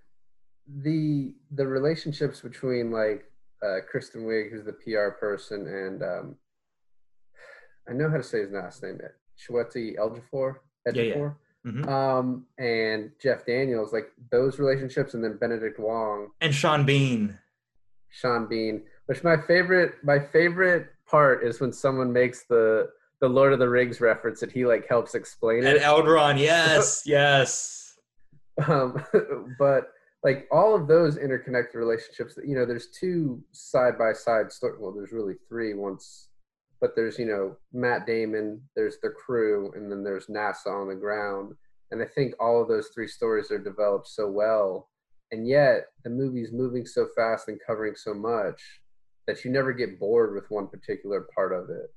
the 0.66 1.34
the 1.50 1.66
relationships 1.66 2.40
between 2.40 2.90
like 2.90 3.24
uh, 3.62 3.78
Kristen 3.90 4.22
Wiig, 4.22 4.50
who's 4.50 4.64
the 4.64 4.72
PR 4.72 5.10
person, 5.18 5.66
and 5.66 6.02
um, 6.02 6.36
I 7.88 7.92
know 7.92 8.10
how 8.10 8.16
to 8.16 8.22
say 8.22 8.40
his 8.40 8.52
last 8.52 8.82
name, 8.82 8.98
Chiwetel 9.38 9.96
Ejiofor. 9.96 10.56
Ejiofor. 10.88 10.94
Yeah, 10.94 11.02
yeah. 11.02 11.30
Mm-hmm. 11.64 11.88
Um, 11.88 12.46
and 12.58 13.12
Jeff 13.22 13.46
Daniels, 13.46 13.92
like 13.92 14.10
those 14.32 14.58
relationships, 14.58 15.14
and 15.14 15.22
then 15.22 15.36
Benedict 15.36 15.78
Wong 15.78 16.28
and 16.40 16.54
Sean 16.54 16.84
Bean. 16.84 17.38
Sean 18.10 18.46
Bean, 18.48 18.82
which 19.06 19.22
my 19.22 19.36
favorite, 19.46 19.94
my 20.02 20.18
favorite 20.18 20.88
part 21.12 21.44
is 21.44 21.60
when 21.60 21.72
someone 21.72 22.12
makes 22.12 22.44
the 22.44 22.88
the 23.20 23.28
Lord 23.28 23.52
of 23.52 23.60
the 23.60 23.68
Rings 23.68 24.00
reference 24.00 24.40
that 24.40 24.50
he 24.50 24.66
like 24.66 24.88
helps 24.88 25.14
explain 25.14 25.58
and 25.58 25.68
it. 25.68 25.76
And 25.76 25.84
Elrond, 25.84 26.40
yes, 26.40 27.02
yes. 27.06 27.94
Um, 28.66 29.04
but 29.60 29.92
like 30.24 30.48
all 30.50 30.74
of 30.74 30.88
those 30.88 31.18
interconnected 31.18 31.76
relationships, 31.76 32.34
that 32.34 32.48
you 32.48 32.56
know, 32.56 32.66
there's 32.66 32.88
two 32.88 33.40
side 33.52 33.96
by 33.96 34.12
side 34.12 34.50
story. 34.50 34.74
Well, 34.80 34.90
there's 34.90 35.12
really 35.12 35.34
three 35.48 35.74
once 35.74 36.28
but 36.82 36.96
there's 36.96 37.16
you 37.16 37.26
know 37.26 37.56
Matt 37.72 38.06
Damon, 38.06 38.60
there's 38.74 38.98
the 39.02 39.10
crew, 39.10 39.72
and 39.74 39.90
then 39.90 40.02
there's 40.02 40.26
NASA 40.26 40.66
on 40.66 40.88
the 40.88 40.96
ground. 40.96 41.54
And 41.92 42.02
I 42.02 42.06
think 42.06 42.34
all 42.40 42.60
of 42.60 42.68
those 42.68 42.88
three 42.88 43.06
stories 43.06 43.50
are 43.50 43.58
developed 43.58 44.08
so 44.08 44.28
well, 44.28 44.88
and 45.30 45.46
yet 45.46 45.84
the 46.02 46.10
movie's 46.10 46.52
moving 46.52 46.84
so 46.84 47.06
fast 47.16 47.48
and 47.48 47.60
covering 47.64 47.94
so 47.94 48.12
much 48.12 48.60
that 49.26 49.44
you 49.44 49.50
never 49.50 49.72
get 49.72 49.98
bored 49.98 50.34
with 50.34 50.50
one 50.50 50.68
particular 50.68 51.28
part 51.34 51.52
of 51.52 51.70
it. 51.70 51.94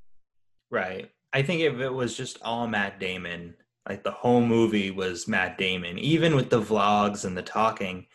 Right. 0.71 1.09
I 1.33 1.41
think 1.41 1.61
if 1.61 1.79
it 1.79 1.89
was 1.89 2.15
just 2.15 2.37
all 2.41 2.67
Matt 2.67 2.99
Damon, 2.99 3.55
like 3.87 4.03
the 4.03 4.11
whole 4.11 4.41
movie 4.41 4.91
was 4.91 5.27
Matt 5.27 5.57
Damon, 5.57 5.99
even 5.99 6.35
with 6.35 6.49
the 6.49 6.61
vlogs 6.61 7.25
and 7.25 7.37
the 7.37 7.41
talking, 7.41 8.07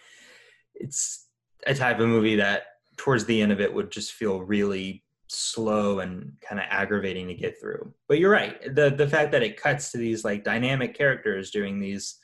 it's 0.75 1.29
a 1.67 1.75
type 1.75 2.00
of 2.00 2.09
movie 2.09 2.37
that 2.37 2.62
towards 2.97 3.25
the 3.25 3.40
end 3.40 3.52
of 3.52 3.61
it 3.61 3.73
would 3.73 3.90
just 3.90 4.12
feel 4.12 4.43
really 4.43 5.05
slow 5.29 6.00
and 6.00 6.33
kind 6.40 6.61
of 6.61 6.67
aggravating 6.69 7.29
to 7.29 7.35
get 7.35 7.61
through. 7.61 7.95
But 8.09 8.19
you're 8.19 8.33
right. 8.33 8.75
The 8.75 8.90
the 8.90 9.07
fact 9.07 9.33
that 9.33 9.43
it 9.43 9.61
cuts 9.61 9.93
to 9.93 9.99
these 9.99 10.25
like 10.25 10.45
dynamic 10.45 10.97
characters 10.97 11.50
doing 11.50 11.79
these 11.79 12.19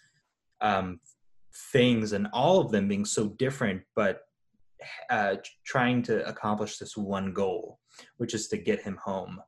um, 0.61 1.01
things 1.73 2.13
and 2.13 2.27
all 2.33 2.61
of 2.61 2.73
them 2.73 2.89
being 2.89 3.05
so 3.05 3.29
different, 3.29 3.83
but 3.95 4.23
uh, 5.11 5.37
trying 5.65 6.03
to 6.03 6.27
accomplish 6.29 6.79
this 6.79 6.97
one 6.97 7.33
goal, 7.33 7.79
which 8.17 8.35
is 8.35 8.49
to 8.49 8.57
get 8.57 8.81
him 8.81 8.99
home, 9.03 9.41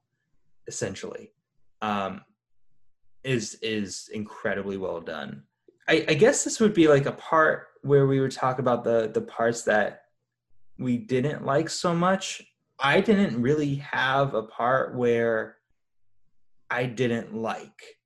essentially, 0.67 1.33
um, 1.83 2.23
is 3.25 3.59
is 3.63 4.09
incredibly 4.13 4.77
well 4.77 5.01
done. 5.01 5.43
I, 5.89 6.05
I 6.09 6.15
guess 6.15 6.45
this 6.45 6.61
would 6.61 6.75
be 6.75 6.89
like 6.89 7.07
a 7.07 7.13
part 7.13 7.69
where 7.83 8.07
we 8.07 8.21
would 8.21 8.33
talk 8.33 8.59
about 8.59 8.85
the 8.85 9.11
the 9.13 9.23
parts 9.23 9.63
that 9.65 10.03
we 10.79 10.97
didn't 10.97 11.45
like 11.45 11.69
so 11.69 11.95
much 11.95 12.43
I 12.79 13.01
didn't 13.01 13.41
really 13.41 13.77
have 13.77 14.35
a 14.35 14.43
part 14.43 14.95
where 14.95 15.57
I 16.71 16.87
didn't 16.87 17.35
like. 17.35 17.97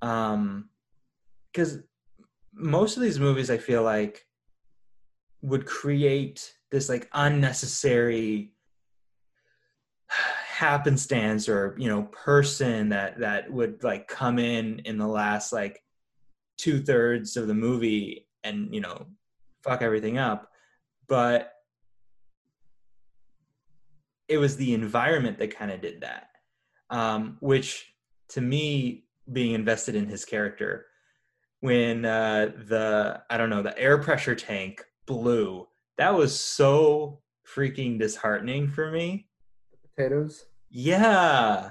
Um, 0.00 0.70
because 1.52 1.80
most 2.54 2.96
of 2.96 3.02
these 3.02 3.20
movies, 3.20 3.50
I 3.50 3.58
feel 3.58 3.82
like, 3.82 4.24
would 5.42 5.66
create 5.66 6.50
this 6.72 6.88
like 6.88 7.08
unnecessary 7.12 8.50
happenstance 10.08 11.48
or 11.48 11.76
you 11.78 11.88
know 11.88 12.02
person 12.04 12.88
that 12.88 13.20
that 13.20 13.50
would 13.52 13.84
like 13.84 14.08
come 14.08 14.38
in 14.38 14.80
in 14.80 14.98
the 14.98 15.06
last 15.06 15.52
like 15.52 15.82
two 16.58 16.80
thirds 16.80 17.36
of 17.36 17.46
the 17.46 17.54
movie 17.54 18.26
and 18.44 18.74
you 18.74 18.80
know 18.80 19.06
fuck 19.62 19.82
everything 19.82 20.18
up. 20.18 20.50
But 21.08 21.52
it 24.28 24.38
was 24.38 24.56
the 24.56 24.74
environment 24.74 25.38
that 25.38 25.56
kind 25.56 25.70
of 25.70 25.80
did 25.80 26.00
that, 26.00 26.28
um, 26.90 27.36
which 27.40 27.92
to 28.30 28.40
me, 28.40 29.04
being 29.30 29.52
invested 29.52 29.94
in 29.94 30.06
his 30.06 30.24
character, 30.24 30.86
when 31.60 32.04
uh, 32.04 32.50
the 32.66 33.22
I 33.28 33.36
don't 33.36 33.50
know 33.50 33.62
the 33.62 33.78
air 33.78 33.98
pressure 33.98 34.34
tank 34.34 34.82
blew, 35.06 35.68
that 35.98 36.14
was 36.14 36.38
so 36.38 37.20
freaking 37.46 37.98
disheartening 37.98 38.68
for 38.68 38.90
me. 38.90 39.26
Potatoes. 39.96 40.46
Yeah, 40.70 41.70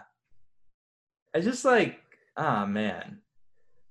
I 1.35 1.39
just 1.39 1.65
like, 1.65 1.99
ah 2.37 2.63
oh, 2.63 2.67
man. 2.67 3.19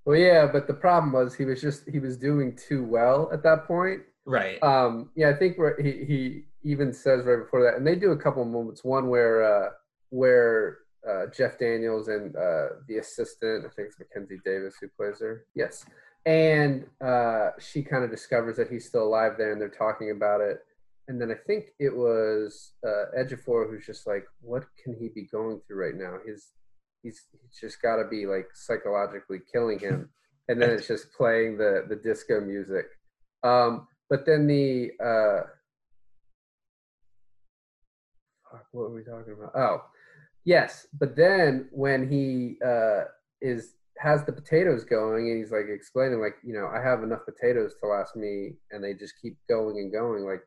Well, 0.05 0.17
yeah, 0.17 0.47
but 0.51 0.67
the 0.67 0.75
problem 0.75 1.13
was 1.13 1.35
he 1.35 1.45
was 1.45 1.61
just 1.61 1.89
he 1.89 1.99
was 1.99 2.17
doing 2.17 2.57
too 2.57 2.85
well 2.85 3.31
at 3.33 3.43
that 3.43 3.67
point. 3.67 4.03
Right. 4.25 4.63
Um. 4.63 5.11
Yeah, 5.15 5.31
I 5.31 5.35
think 5.35 5.59
where 5.59 5.77
he 5.81 6.05
he 6.05 6.43
even 6.63 6.93
says 6.93 7.25
right 7.25 7.43
before 7.43 7.63
that, 7.65 7.77
and 7.77 7.87
they 7.87 7.97
do 7.97 8.13
a 8.13 8.17
couple 8.17 8.43
of 8.43 8.49
moments. 8.49 8.85
One 8.85 9.09
where 9.09 9.43
uh, 9.43 9.71
where 10.11 10.79
uh, 11.09 11.27
Jeff 11.27 11.59
Daniels 11.59 12.09
and 12.09 12.35
uh, 12.37 12.69
the 12.89 12.99
assistant, 12.99 13.65
I 13.65 13.71
think 13.71 13.89
it's 13.89 13.99
Mackenzie 13.99 14.41
Davis 14.45 14.75
who 14.81 14.89
plays 14.89 15.21
her. 15.21 15.47
Yes, 15.55 15.85
and 16.27 16.87
uh, 17.05 17.51
she 17.59 17.83
kind 17.83 18.05
of 18.05 18.11
discovers 18.11 18.57
that 18.57 18.71
he's 18.71 18.87
still 18.87 19.05
alive 19.05 19.33
there, 19.39 19.53
and 19.53 19.61
they're 19.61 19.69
talking 19.69 20.11
about 20.11 20.41
it. 20.41 20.59
And 21.09 21.21
then 21.21 21.31
I 21.31 21.35
think 21.47 21.73
it 21.79 21.95
was 21.95 22.73
uh, 22.87 23.19
Ejiofor 23.19 23.69
who's 23.69 23.87
just 23.87 24.07
like, 24.07 24.25
"What 24.41 24.65
can 24.83 24.97
he 24.99 25.09
be 25.09 25.27
going 25.31 25.61
through 25.67 25.85
right 25.85 25.95
now? 25.95 26.19
His 26.27 26.49
he's 27.03 27.23
he's 27.33 27.61
just 27.61 27.83
got 27.83 27.97
to 27.97 28.09
be 28.09 28.27
like 28.27 28.49
psychologically 28.55 29.41
killing 29.53 29.79
him." 29.79 30.11
And 30.49 30.61
then 30.61 30.71
it's 30.71 30.89
just 30.89 31.13
playing 31.13 31.59
the 31.59 31.85
the 31.89 31.95
disco 31.95 32.41
music. 32.41 32.87
Um, 33.45 33.87
but 34.09 34.27
then 34.27 34.49
the 34.49 34.91
uh, 35.01 35.43
what 38.73 38.91
were 38.91 38.95
we 38.95 39.03
talking 39.03 39.33
about? 39.33 39.53
Oh, 39.55 39.85
yes. 40.45 40.87
But 40.99 41.17
then 41.17 41.69
when 41.71 42.09
he 42.09 42.57
uh, 42.65 43.05
is 43.41 43.75
has 44.01 44.25
the 44.25 44.33
potatoes 44.33 44.85
going 44.85 45.31
and 45.31 45.39
he's 45.39 45.53
like 45.53 45.67
explaining 45.69 46.21
like 46.21 46.37
you 46.45 46.55
know 46.55 46.67
I 46.67 46.83
have 46.83 47.03
enough 47.03 47.21
potatoes 47.25 47.75
to 47.81 47.89
last 47.89 48.17
me 48.17 48.55
and 48.71 48.83
they 48.83 48.95
just 48.95 49.15
keep 49.21 49.37
going 49.49 49.79
and 49.79 49.93
going 49.93 50.25
like 50.25 50.41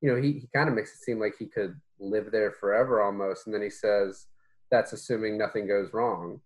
you 0.00 0.10
know 0.10 0.20
he, 0.20 0.32
he 0.32 0.48
kind 0.54 0.68
of 0.68 0.74
makes 0.74 0.92
it 0.92 0.98
seem 0.98 1.20
like 1.20 1.34
he 1.38 1.46
could 1.46 1.74
live 2.00 2.30
there 2.32 2.52
forever 2.52 3.02
almost 3.02 3.46
and 3.46 3.54
then 3.54 3.62
he 3.62 3.70
says 3.70 4.26
that's 4.70 4.92
assuming 4.92 5.38
nothing 5.38 5.66
goes 5.66 5.92
wrong 5.92 6.40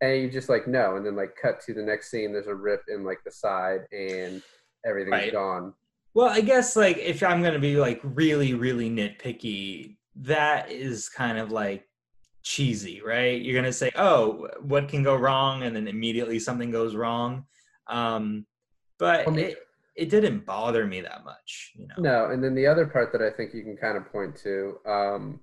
and 0.00 0.22
you 0.22 0.30
just 0.30 0.48
like 0.48 0.66
no, 0.66 0.96
and 0.96 1.06
then 1.06 1.16
like 1.16 1.36
cut 1.40 1.60
to 1.62 1.74
the 1.74 1.82
next 1.82 2.10
scene. 2.10 2.32
There's 2.32 2.46
a 2.46 2.54
rip 2.54 2.82
in 2.88 3.04
like 3.04 3.18
the 3.24 3.30
side, 3.30 3.80
and 3.92 4.42
everything's 4.86 5.12
Right. 5.12 5.32
gone. 5.32 5.74
Well, 6.14 6.28
I 6.28 6.40
guess 6.40 6.76
like 6.76 6.98
if 6.98 7.22
I'm 7.22 7.42
gonna 7.42 7.58
be 7.58 7.76
like 7.76 8.00
really, 8.02 8.54
really 8.54 8.90
nitpicky, 8.90 9.96
that 10.16 10.70
is 10.70 11.08
kind 11.08 11.38
of 11.38 11.50
like 11.52 11.88
cheesy, 12.44 13.02
right? 13.02 13.40
You're 13.40 13.60
gonna 13.60 13.72
say, 13.72 13.90
"Oh, 13.96 14.48
what 14.60 14.88
can 14.88 15.02
go 15.02 15.16
wrong?" 15.16 15.64
and 15.64 15.74
then 15.74 15.88
immediately 15.88 16.38
something 16.38 16.70
goes 16.70 16.94
wrong. 16.94 17.46
Um, 17.88 18.46
but 18.98 19.26
it 19.36 19.58
it 19.96 20.10
didn't 20.10 20.44
bother 20.44 20.86
me 20.86 21.00
that 21.00 21.24
much, 21.24 21.72
you 21.74 21.86
know. 21.86 21.94
No, 21.98 22.30
and 22.30 22.42
then 22.42 22.54
the 22.54 22.66
other 22.66 22.86
part 22.86 23.12
that 23.12 23.22
I 23.22 23.30
think 23.30 23.54
you 23.54 23.62
can 23.62 23.76
kind 23.76 23.96
of 23.96 24.10
point 24.10 24.36
to, 24.42 24.78
um, 24.86 25.40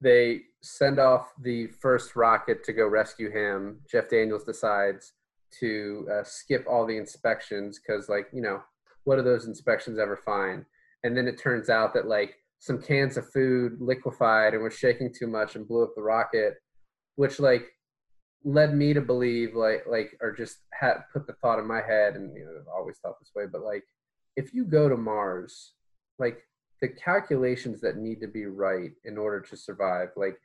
they 0.00 0.42
send 0.62 0.98
off 0.98 1.32
the 1.42 1.66
first 1.66 2.16
rocket 2.16 2.64
to 2.64 2.72
go 2.72 2.86
rescue 2.86 3.30
him. 3.30 3.80
Jeff 3.90 4.08
Daniels 4.08 4.44
decides 4.44 5.12
to 5.60 6.08
uh, 6.12 6.24
skip 6.24 6.66
all 6.68 6.86
the 6.86 6.96
inspections 6.96 7.78
because, 7.78 8.08
like, 8.08 8.28
you 8.32 8.42
know, 8.42 8.62
what 9.04 9.16
do 9.16 9.22
those 9.22 9.46
inspections 9.46 9.98
ever 9.98 10.16
find? 10.16 10.64
And 11.04 11.16
then 11.16 11.28
it 11.28 11.38
turns 11.38 11.70
out 11.70 11.94
that 11.94 12.06
like 12.06 12.36
some 12.58 12.80
cans 12.82 13.16
of 13.16 13.30
food 13.30 13.80
liquefied 13.80 14.54
and 14.54 14.62
was 14.62 14.74
shaking 14.76 15.12
too 15.12 15.26
much 15.26 15.54
and 15.54 15.68
blew 15.68 15.84
up 15.84 15.94
the 15.94 16.02
rocket, 16.02 16.54
which 17.16 17.38
like 17.38 17.68
led 18.44 18.74
me 18.74 18.94
to 18.94 19.00
believe 19.00 19.54
like 19.54 19.84
like 19.88 20.16
or 20.20 20.32
just 20.32 20.58
had 20.72 20.98
put 21.12 21.26
the 21.26 21.34
thought 21.34 21.58
in 21.58 21.66
my 21.66 21.82
head 21.82 22.14
and 22.14 22.36
you 22.36 22.44
know 22.44 22.52
I've 22.60 22.68
always 22.68 22.98
thought 22.98 23.18
this 23.20 23.32
way, 23.34 23.44
but 23.50 23.62
like 23.62 23.84
if 24.36 24.54
you 24.54 24.64
go 24.64 24.88
to 24.88 24.96
Mars, 24.96 25.72
like 26.18 26.38
the 26.80 26.88
calculations 26.88 27.80
that 27.80 27.96
need 27.96 28.20
to 28.20 28.28
be 28.28 28.46
right 28.46 28.92
in 29.04 29.18
order 29.18 29.40
to 29.40 29.56
survive, 29.56 30.10
like 30.16 30.36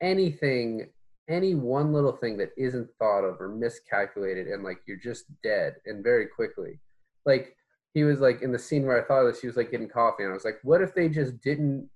anything, 0.00 0.88
any 1.28 1.54
one 1.54 1.92
little 1.92 2.16
thing 2.16 2.38
that 2.38 2.52
isn't 2.56 2.88
thought 2.98 3.24
of 3.24 3.40
or 3.40 3.48
miscalculated, 3.48 4.46
and 4.46 4.64
like 4.64 4.78
you're 4.86 4.96
just 4.96 5.24
dead 5.42 5.74
and 5.84 6.02
very 6.02 6.26
quickly. 6.26 6.80
Like 7.26 7.56
he 7.96 8.04
was 8.04 8.20
like 8.20 8.42
in 8.42 8.52
the 8.52 8.58
scene 8.58 8.84
where 8.84 9.02
I 9.02 9.06
thought 9.06 9.24
of 9.24 9.32
this, 9.32 9.40
he 9.40 9.46
was 9.46 9.56
like 9.56 9.70
getting 9.70 9.88
coffee, 9.88 10.22
and 10.22 10.30
I 10.30 10.34
was 10.34 10.44
like, 10.44 10.58
what 10.62 10.82
if 10.82 10.94
they 10.94 11.08
just 11.08 11.40
didn't 11.40 11.88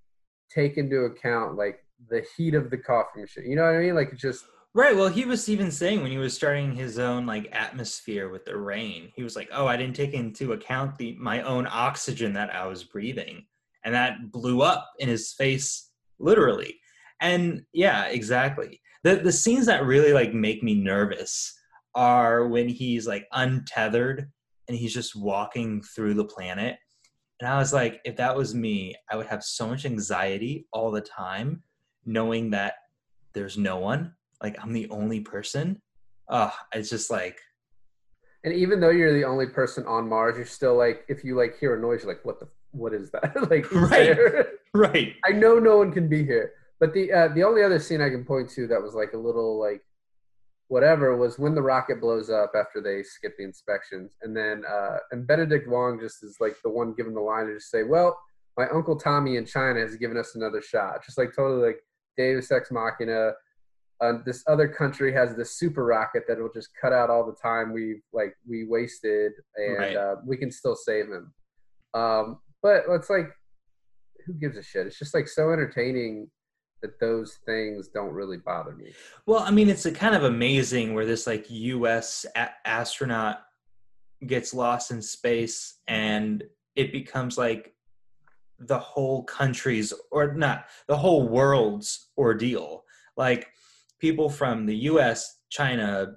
take 0.51 0.79
into 0.79 1.01
account 1.01 1.59
like 1.59 1.85
the 2.09 2.25
heat 2.35 2.55
of 2.55 2.71
the 2.71 2.79
coffee 2.79 3.21
machine? 3.21 3.51
You 3.51 3.57
know 3.57 3.65
what 3.65 3.75
I 3.75 3.81
mean? 3.81 3.95
Like 3.95 4.17
just 4.17 4.47
Right. 4.73 4.97
Well, 4.97 5.09
he 5.09 5.27
was 5.27 5.51
even 5.51 5.71
saying 5.71 6.01
when 6.01 6.11
he 6.11 6.17
was 6.17 6.33
starting 6.33 6.75
his 6.75 6.99
own 6.99 7.27
like 7.27 7.51
atmosphere 7.53 8.31
with 8.31 8.47
the 8.47 8.57
rain, 8.57 9.13
he 9.15 9.23
was 9.23 9.37
like, 9.37 9.51
"Oh, 9.53 9.67
I 9.67 9.77
didn't 9.77 9.97
take 9.97 10.15
into 10.15 10.53
account 10.55 10.97
the 10.97 11.17
my 11.19 11.43
own 11.43 11.67
oxygen 11.71 12.33
that 12.33 12.55
I 12.55 12.67
was 12.67 12.85
breathing," 12.85 13.45
and 13.85 13.95
that 13.95 14.33
blew 14.33 14.63
up 14.63 14.89
in 15.01 15.09
his 15.09 15.35
face, 15.35 15.91
literally. 16.19 16.79
And 17.21 17.63
yeah, 17.75 18.07
exactly. 18.07 18.81
The 19.05 19.17
the 19.17 19.33
scenes 19.33 19.67
that 19.67 19.85
really 19.85 20.15
like 20.15 20.33
make 20.33 20.63
me 20.63 20.75
nervous 20.81 21.53
are 21.95 22.47
when 22.47 22.71
he's 22.71 23.07
like 23.07 23.27
untethered 23.33 24.31
and 24.71 24.79
he's 24.79 24.95
just 24.95 25.17
walking 25.17 25.83
through 25.83 26.15
the 26.15 26.25
planet. 26.25 26.77
And 27.41 27.49
I 27.49 27.59
was 27.59 27.73
like, 27.73 28.01
if 28.05 28.17
that 28.19 28.37
was 28.37 28.55
me, 28.55 28.95
I 29.11 29.17
would 29.17 29.27
have 29.27 29.43
so 29.43 29.67
much 29.67 29.85
anxiety 29.85 30.69
all 30.73 30.93
the 30.93 31.01
time, 31.01 31.65
knowing 32.07 32.51
that 32.51 32.75
there's 33.33 33.59
no 33.59 33.79
one 33.79 34.15
like 34.41 34.57
I'm 34.63 34.73
the 34.73 34.89
only 34.91 35.21
person. 35.21 35.83
Uh, 36.29 36.51
it's 36.73 36.89
just 36.89 37.11
like 37.11 37.41
And 38.45 38.55
even 38.55 38.79
though 38.81 38.91
you're 38.91 39.13
the 39.13 39.25
only 39.25 39.47
person 39.47 39.85
on 39.87 40.09
Mars, 40.09 40.37
you're 40.37 40.47
still 40.47 40.77
like, 40.79 41.05
if 41.09 41.25
you 41.25 41.35
like 41.37 41.59
hear 41.59 41.77
a 41.77 41.81
noise, 41.81 42.05
you're 42.05 42.13
like, 42.13 42.25
what 42.25 42.39
the, 42.39 42.47
what 42.71 42.95
is 42.95 43.11
that? 43.11 43.35
like, 43.51 43.71
Right. 43.73 43.91
there? 43.91 44.47
right. 44.73 45.15
I 45.25 45.33
know 45.33 45.59
no 45.59 45.79
one 45.79 45.91
can 45.93 46.09
be 46.09 46.25
here. 46.25 46.53
But 46.79 46.95
the 46.95 47.13
uh, 47.13 47.29
the 47.35 47.43
only 47.43 47.63
other 47.65 47.81
scene 47.81 48.01
I 48.01 48.09
can 48.09 48.25
point 48.25 48.49
to 48.51 48.69
that 48.69 48.81
was 48.81 48.95
like 48.95 49.13
a 49.15 49.19
little 49.19 49.59
like 49.59 49.83
whatever 50.71 51.17
was 51.17 51.37
when 51.37 51.53
the 51.55 51.61
rocket 51.63 52.01
blows 52.01 52.31
up 52.31 52.53
after 52.55 52.81
they 52.81 53.03
skip 53.03 53.37
the 53.37 53.45
inspections, 53.45 54.17
and 54.23 54.35
then 54.37 54.63
uh, 54.69 54.99
and 55.11 55.27
Benedict 55.27 55.69
Wong 55.69 55.99
just 56.01 56.23
is 56.23 56.37
like 56.41 56.55
the 56.63 56.71
one 56.71 56.95
giving 56.97 57.13
the 57.15 57.21
line 57.21 57.47
to 57.49 57.55
just 57.55 57.71
say, 57.71 57.83
"Well, 57.83 58.17
my 58.57 58.69
uncle 58.69 58.97
Tommy 58.97 59.37
in 59.37 59.45
China 59.45 59.81
has 59.81 59.97
given 59.97 60.17
us 60.17 60.35
another 60.37 60.63
shot," 60.63 61.05
just 61.05 61.19
like 61.19 61.35
totally 61.35 61.67
like 61.67 61.81
Deus 62.17 62.51
Ex 62.51 62.71
Machina. 62.71 63.33
Uh, 64.01 64.15
this 64.25 64.43
other 64.47 64.67
country 64.67 65.13
has 65.13 65.37
this 65.37 65.59
super 65.59 65.85
rocket 65.85 66.23
that 66.27 66.39
will 66.39 66.53
just 66.55 66.71
cut 66.81 66.93
out 66.93 67.11
all 67.11 67.27
the 67.27 67.37
time 67.43 67.73
we 67.73 68.01
like 68.13 68.35
we 68.49 68.65
wasted, 68.65 69.33
and 69.57 69.77
Right. 69.77 69.97
uh, 69.97 70.17
we 70.25 70.37
can 70.37 70.51
still 70.53 70.77
save 70.77 71.07
him. 71.07 71.35
Um, 71.93 72.39
but 72.63 72.85
it's 72.91 73.11
like, 73.11 73.29
who 74.25 74.35
gives 74.35 74.57
a 74.57 74.63
shit? 74.63 74.87
It's 74.87 74.99
just 74.99 75.15
like 75.15 75.27
so 75.27 75.51
entertaining 75.51 76.31
that 76.83 76.99
those 77.01 77.39
things 77.47 77.89
don't 77.89 78.13
really 78.13 78.39
bother 78.39 78.73
me. 78.73 78.93
Well, 79.27 79.41
I 79.41 79.51
mean, 79.51 79.69
it's 79.69 79.87
a 79.87 79.93
kind 79.93 80.15
of 80.15 80.25
amazing 80.25 80.95
where 80.95 81.07
this 81.07 81.27
like 81.27 81.47
U.S. 81.51 82.27
A- 82.37 82.51
astronaut 82.65 83.41
gets 84.27 84.53
lost 84.53 84.91
in 84.91 85.01
space 85.01 85.79
and 85.89 86.45
it 86.77 86.93
becomes 86.93 87.39
like 87.39 87.75
the 88.59 88.79
whole 88.79 89.25
country's 89.25 89.93
or 90.11 90.35
not 90.35 90.67
the 90.87 90.97
whole 90.97 91.29
world's 91.29 92.09
ordeal. 92.17 92.85
Like 93.17 93.49
people 93.99 94.29
from 94.29 94.67
the 94.67 94.77
U.S., 94.77 95.39
China, 95.49 96.15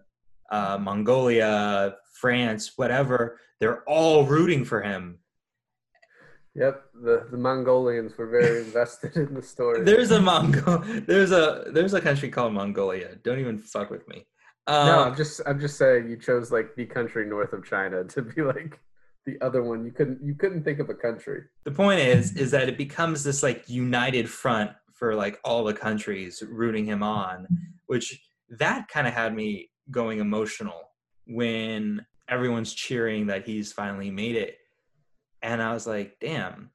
uh, 0.52 0.78
Mongolia, 0.80 1.96
France, 2.14 2.74
whatever, 2.76 3.40
they're 3.60 3.84
all 3.84 4.26
rooting 4.26 4.66
for 4.66 4.82
him. 4.82 5.20
Yep, 6.56 6.84
the 7.02 7.28
the 7.32 7.38
Mongolians 7.38 8.18
were 8.18 8.30
very 8.30 8.60
invested 8.62 9.16
in 9.16 9.34
the 9.34 9.42
story. 9.42 9.84
There's 9.84 10.12
a 10.12 10.22
Mongol. 10.22 10.80
There's 11.08 11.32
a 11.32 11.66
there's 11.72 11.94
a 11.94 12.02
country 12.02 12.30
called 12.30 12.54
Mongolia. 12.54 13.16
Don't 13.24 13.40
even 13.40 13.58
fuck 13.58 13.90
with 13.90 14.08
me. 14.08 14.26
Um, 14.68 14.88
no, 14.88 15.04
I'm 15.04 15.16
just 15.16 15.42
I'm 15.46 15.60
just 15.60 15.78
saying 15.78 16.10
you 16.10 16.18
chose 16.18 16.52
like 16.52 16.76
the 16.76 16.86
country 16.86 17.26
north 17.26 17.54
of 17.54 17.66
China 17.66 18.04
to 18.04 18.22
be 18.22 18.42
like 18.42 18.80
the 19.26 19.42
other 19.42 19.64
one. 19.64 19.84
You 19.84 19.92
couldn't 19.92 20.22
you 20.24 20.36
couldn't 20.36 20.64
think 20.64 20.80
of 20.80 20.90
a 20.90 20.94
country. 20.94 21.44
the 21.64 21.72
point 21.72 22.00
is 22.00 22.36
is 22.38 22.52
that 22.52 22.70
it 22.70 22.78
becomes 22.78 23.24
this 23.24 23.42
like 23.42 23.68
united 23.68 24.30
front 24.30 24.72
for 24.94 25.16
like 25.16 25.40
all 25.44 25.64
the 25.64 25.74
countries 25.74 26.44
rooting 26.48 26.86
him 26.86 27.02
on 27.04 27.48
which 27.88 28.22
that 28.50 28.88
kind 28.88 29.08
of 29.08 29.14
had 29.14 29.36
me 29.36 29.70
going 29.92 30.20
emotional 30.20 30.92
when 31.26 32.06
everyone's 32.30 32.74
cheering 32.74 33.28
that 33.28 33.46
he's 33.46 33.74
finally 33.74 34.12
made 34.12 34.36
it 34.36 34.58
and 35.44 35.62
i 35.62 35.72
was 35.74 35.86
like 35.86 36.18
damn 36.20 36.72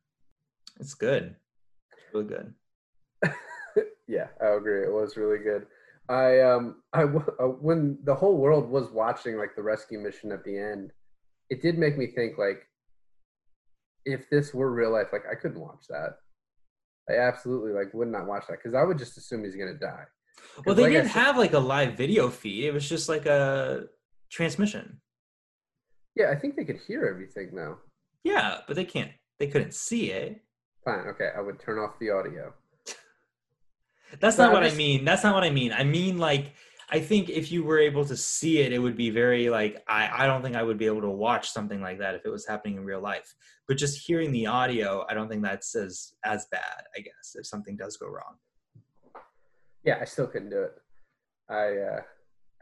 it's 0.78 0.94
good 0.94 1.34
it's 1.92 2.02
really 2.14 2.26
good 2.26 2.54
yeah, 4.08 4.28
I 4.40 4.46
agree. 4.54 4.82
It 4.84 4.92
was 4.92 5.16
really 5.16 5.38
good. 5.38 5.66
I 6.08 6.40
um 6.40 6.82
I 6.92 7.00
w- 7.02 7.24
uh, 7.40 7.44
when 7.46 7.98
the 8.04 8.14
whole 8.14 8.36
world 8.38 8.70
was 8.70 8.90
watching 8.90 9.36
like 9.36 9.54
the 9.56 9.62
rescue 9.62 9.98
mission 9.98 10.30
at 10.32 10.44
the 10.44 10.56
end, 10.56 10.92
it 11.50 11.60
did 11.60 11.76
make 11.78 11.98
me 11.98 12.06
think 12.06 12.38
like 12.38 12.62
if 14.04 14.30
this 14.30 14.54
were 14.54 14.72
real 14.72 14.92
life, 14.92 15.08
like 15.12 15.24
I 15.30 15.34
couldn't 15.34 15.60
watch 15.60 15.84
that. 15.90 16.16
I 17.10 17.18
absolutely 17.18 17.72
like 17.72 17.92
would 17.92 18.08
not 18.08 18.26
watch 18.26 18.44
that 18.48 18.58
because 18.62 18.74
I 18.74 18.82
would 18.84 18.98
just 18.98 19.18
assume 19.18 19.44
he's 19.44 19.56
gonna 19.56 19.74
die. 19.78 20.04
well 20.64 20.74
they 20.74 20.84
like 20.84 20.92
didn't 20.92 21.08
said- 21.10 21.20
have 21.24 21.36
like 21.36 21.52
a 21.52 21.58
live 21.58 21.94
video 21.94 22.28
feed 22.30 22.64
it 22.64 22.72
was 22.72 22.88
just 22.88 23.08
like 23.08 23.26
a 23.26 23.84
transmission 24.30 25.00
Yeah, 26.16 26.30
I 26.30 26.36
think 26.36 26.56
they 26.56 26.64
could 26.64 26.80
hear 26.86 27.04
everything 27.06 27.50
though. 27.54 27.78
Yeah 28.28 28.58
but 28.66 28.74
they 28.76 28.84
can't 28.84 29.12
they 29.38 29.46
couldn't 29.52 29.74
see 29.74 30.10
it 30.10 30.42
Fine, 30.84 31.06
okay, 31.08 31.30
I 31.36 31.40
would 31.40 31.60
turn 31.60 31.78
off 31.78 31.98
the 31.98 32.08
audio. 32.10 32.54
That's 34.20 34.36
But 34.36 34.44
not 34.44 34.48
I'm 34.48 34.52
what 34.54 34.62
I 34.72 34.74
mean. 34.74 35.04
That's 35.04 35.22
not 35.22 35.34
what 35.34 35.44
I 35.44 35.50
mean. 35.50 35.72
I 35.72 35.84
mean 35.84 36.16
like 36.16 36.54
I 36.90 37.00
think 37.00 37.28
if 37.28 37.52
you 37.52 37.62
were 37.62 37.78
able 37.78 38.04
to 38.06 38.16
see 38.16 38.60
it, 38.60 38.72
it 38.72 38.78
would 38.78 38.96
be 38.96 39.10
very 39.10 39.50
like 39.50 39.82
I, 39.86 40.22
I 40.22 40.26
don't 40.26 40.40
think 40.42 40.56
I 40.56 40.62
would 40.62 40.78
be 40.78 40.86
able 40.86 41.02
to 41.02 41.10
watch 41.10 41.50
something 41.50 41.82
like 41.82 41.98
that 41.98 42.14
if 42.14 42.22
it 42.24 42.30
was 42.30 42.46
happening 42.46 42.76
in 42.78 42.84
real 42.84 43.02
life. 43.02 43.34
But 43.66 43.76
just 43.76 44.06
hearing 44.06 44.32
the 44.32 44.46
audio, 44.46 45.04
I 45.10 45.14
don't 45.14 45.28
think 45.28 45.42
that's 45.42 45.74
as 45.74 46.14
as 46.24 46.46
bad, 46.50 46.80
I 46.96 47.00
guess, 47.00 47.34
if 47.34 47.44
something 47.46 47.76
does 47.76 47.98
go 47.98 48.06
wrong. 48.06 48.36
Yeah, 49.84 49.98
I 50.00 50.06
still 50.06 50.26
couldn't 50.26 50.50
do 50.50 50.62
it. 50.62 50.72
I 51.50 51.64
uh 51.76 52.00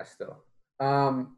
I 0.00 0.04
still. 0.04 0.38
Um 0.80 1.36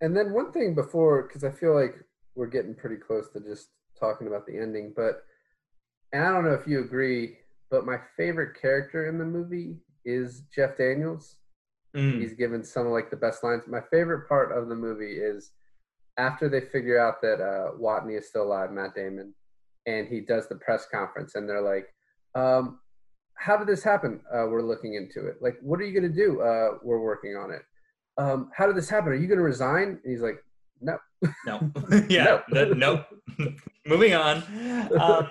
and 0.00 0.16
then 0.16 0.32
one 0.32 0.52
thing 0.52 0.74
before 0.76 1.26
cuz 1.26 1.42
I 1.42 1.50
feel 1.50 1.74
like 1.74 1.96
we're 2.34 2.46
getting 2.46 2.74
pretty 2.74 2.96
close 2.96 3.28
to 3.30 3.40
just 3.40 3.68
talking 3.98 4.26
about 4.26 4.46
the 4.46 4.56
ending, 4.58 4.92
but 4.96 5.22
and 6.12 6.24
I 6.24 6.32
don't 6.32 6.44
know 6.44 6.54
if 6.54 6.66
you 6.66 6.80
agree, 6.80 7.36
but 7.70 7.86
my 7.86 7.96
favorite 8.16 8.60
character 8.60 9.08
in 9.08 9.18
the 9.18 9.24
movie 9.24 9.76
is 10.04 10.42
Jeff 10.54 10.76
Daniels. 10.76 11.36
Mm. 11.96 12.20
He's 12.20 12.34
given 12.34 12.64
some 12.64 12.86
of 12.86 12.92
like 12.92 13.10
the 13.10 13.16
best 13.16 13.44
lines. 13.44 13.62
My 13.66 13.80
favorite 13.90 14.28
part 14.28 14.56
of 14.56 14.68
the 14.68 14.74
movie 14.74 15.18
is 15.18 15.52
after 16.16 16.48
they 16.48 16.60
figure 16.60 16.98
out 16.98 17.20
that 17.22 17.40
uh, 17.40 17.72
Watney 17.78 18.18
is 18.18 18.28
still 18.28 18.44
alive, 18.44 18.70
Matt 18.72 18.94
Damon, 18.94 19.34
and 19.86 20.06
he 20.06 20.20
does 20.20 20.48
the 20.48 20.56
press 20.56 20.86
conference, 20.92 21.34
and 21.34 21.48
they're 21.48 21.62
like, 21.62 21.88
um, 22.34 22.80
"How 23.34 23.56
did 23.56 23.66
this 23.66 23.82
happen? 23.82 24.20
Uh, 24.32 24.46
we're 24.48 24.62
looking 24.62 24.94
into 24.94 25.26
it. 25.26 25.36
Like, 25.40 25.56
what 25.62 25.80
are 25.80 25.84
you 25.84 25.98
going 25.98 26.12
to 26.12 26.16
do? 26.16 26.40
Uh, 26.40 26.78
we're 26.82 27.00
working 27.00 27.36
on 27.36 27.50
it. 27.52 27.62
Um, 28.18 28.50
how 28.56 28.66
did 28.66 28.76
this 28.76 28.90
happen? 28.90 29.12
Are 29.12 29.16
you 29.16 29.28
going 29.28 29.38
to 29.38 29.44
resign?" 29.44 30.00
And 30.02 30.12
he's 30.12 30.22
like, 30.22 30.44
"No." 30.80 30.98
No. 31.46 31.70
yeah. 32.08 32.40
No. 32.50 32.72
no. 32.72 33.04
Moving 33.86 34.14
on. 34.14 34.38
Um, 34.98 35.28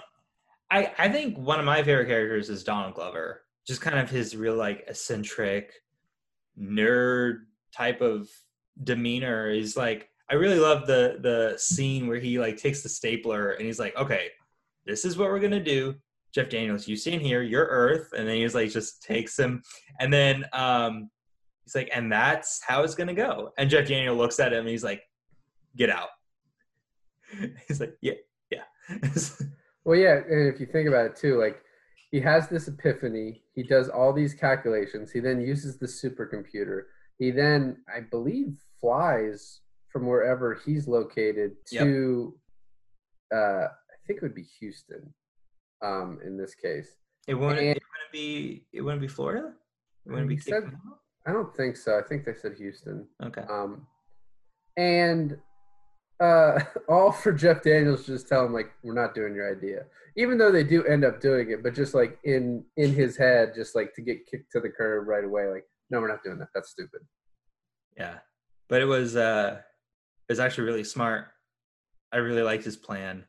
I 0.71 0.91
I 0.97 1.09
think 1.09 1.37
one 1.37 1.59
of 1.59 1.65
my 1.65 1.83
favorite 1.83 2.07
characters 2.07 2.49
is 2.49 2.63
Donald 2.63 2.93
Glover. 2.93 3.43
Just 3.67 3.81
kind 3.81 3.99
of 3.99 4.09
his 4.09 4.35
real 4.35 4.55
like 4.55 4.85
eccentric, 4.87 5.73
nerd 6.59 7.41
type 7.75 8.01
of 8.01 8.29
demeanor. 8.83 9.51
He's 9.51 9.77
like, 9.77 10.09
I 10.29 10.35
really 10.35 10.59
love 10.59 10.87
the 10.87 11.17
the 11.21 11.57
scene 11.57 12.07
where 12.07 12.19
he 12.19 12.39
like 12.39 12.57
takes 12.57 12.83
the 12.83 12.89
stapler 12.89 13.51
and 13.51 13.65
he's 13.65 13.79
like, 13.79 13.95
okay, 13.97 14.29
this 14.85 15.05
is 15.05 15.17
what 15.17 15.29
we're 15.29 15.39
gonna 15.39 15.63
do. 15.63 15.95
Jeff 16.33 16.49
Daniels, 16.49 16.87
you 16.87 16.95
stand 16.95 17.23
here, 17.23 17.41
you're 17.41 17.65
Earth, 17.65 18.13
and 18.15 18.27
then 18.27 18.35
he's 18.35 18.53
like 18.53 18.69
just 18.69 19.01
takes 19.01 19.37
him, 19.37 19.63
and 19.99 20.13
then 20.13 20.45
um, 20.53 21.09
he's 21.63 21.73
like, 21.73 21.89
and 21.93 22.11
that's 22.11 22.61
how 22.63 22.83
it's 22.83 22.93
gonna 22.93 23.15
go. 23.15 23.51
And 23.57 23.69
Jeff 23.69 23.87
Daniel 23.87 24.15
looks 24.15 24.39
at 24.39 24.53
him, 24.53 24.59
and 24.59 24.69
he's 24.69 24.83
like, 24.83 25.01
get 25.79 25.89
out. 25.89 26.09
He's 27.67 27.79
like, 27.79 27.95
yeah, 28.01 28.13
yeah. 28.51 28.63
well, 29.85 29.97
yeah, 29.97 30.17
and 30.29 30.53
if 30.53 30.59
you 30.59 30.67
think 30.67 30.87
about 30.87 31.05
it 31.07 31.15
too, 31.15 31.39
like 31.39 31.61
he 32.11 32.19
has 32.19 32.49
this 32.49 32.67
epiphany, 32.67 33.41
he 33.55 33.63
does 33.63 33.89
all 33.89 34.13
these 34.13 34.33
calculations, 34.33 35.11
he 35.11 35.19
then 35.19 35.41
uses 35.41 35.79
the 35.79 35.87
supercomputer, 35.87 36.83
he 37.17 37.31
then, 37.31 37.77
I 37.93 38.01
believe, 38.01 38.57
flies 38.79 39.61
from 39.91 40.05
wherever 40.05 40.59
he's 40.65 40.87
located 40.87 41.53
to, 41.67 42.33
yep. 43.31 43.39
uh, 43.39 43.65
I 43.65 43.97
think 44.05 44.17
it 44.17 44.21
would 44.21 44.35
be 44.35 44.45
Houston 44.59 45.13
um, 45.83 46.19
in 46.25 46.37
this 46.37 46.55
case. 46.55 46.89
It 47.27 47.33
wouldn't. 47.33 47.59
And, 47.59 47.75
it 47.75 47.83
wouldn't 47.93 48.11
be. 48.11 48.65
It 48.73 48.81
wouldn't 48.81 49.01
be 49.01 49.07
Florida. 49.07 49.53
It 50.05 50.11
wouldn't 50.11 50.29
be. 50.29 50.37
Said, 50.37 50.63
I 51.27 51.31
don't 51.31 51.55
think 51.55 51.77
so. 51.77 51.99
I 51.99 52.07
think 52.07 52.25
they 52.25 52.33
said 52.33 52.53
Houston. 52.57 53.05
Okay. 53.23 53.43
Um, 53.49 53.85
and 54.77 55.37
uh, 56.19 56.59
all 56.89 57.11
for 57.11 57.31
Jeff 57.31 57.61
Daniels 57.63 58.05
just 58.05 58.27
tell 58.27 58.45
him 58.45 58.53
like 58.53 58.71
we're 58.83 58.93
not 58.93 59.15
doing 59.15 59.33
your 59.33 59.51
idea, 59.51 59.85
even 60.17 60.37
though 60.37 60.51
they 60.51 60.63
do 60.63 60.83
end 60.85 61.05
up 61.05 61.21
doing 61.21 61.51
it, 61.51 61.63
but 61.63 61.73
just 61.75 61.93
like 61.93 62.17
in 62.23 62.63
in 62.77 62.93
his 62.93 63.17
head, 63.17 63.53
just 63.55 63.75
like 63.75 63.93
to 63.95 64.01
get 64.01 64.25
kicked 64.25 64.51
to 64.51 64.59
the 64.59 64.69
curb 64.69 65.07
right 65.07 65.23
away, 65.23 65.47
like 65.47 65.65
no, 65.89 65.99
we're 65.99 66.07
not 66.07 66.23
doing 66.23 66.39
that. 66.39 66.49
That's 66.53 66.69
stupid. 66.69 67.01
Yeah, 67.97 68.19
but 68.67 68.81
it 68.81 68.85
was 68.85 69.15
uh, 69.15 69.57
it 70.27 70.31
was 70.31 70.39
actually 70.39 70.65
really 70.65 70.83
smart. 70.83 71.27
I 72.11 72.17
really 72.17 72.41
liked 72.41 72.63
his 72.63 72.77
plan 72.77 73.25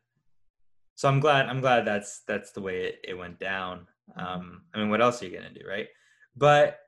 so 1.01 1.09
I'm 1.09 1.19
glad 1.19 1.47
I'm 1.47 1.63
glad 1.63 1.87
that's 1.87 2.25
that's 2.29 2.53
the 2.53 2.61
way 2.61 2.83
it, 2.85 2.99
it 3.03 3.15
went 3.15 3.39
down. 3.39 3.87
Um, 4.17 4.65
I 4.75 4.79
mean, 4.79 4.91
what 4.91 5.01
else 5.01 5.23
are 5.23 5.27
you 5.27 5.35
gonna 5.35 5.49
do, 5.51 5.67
right? 5.67 5.89
But 6.37 6.79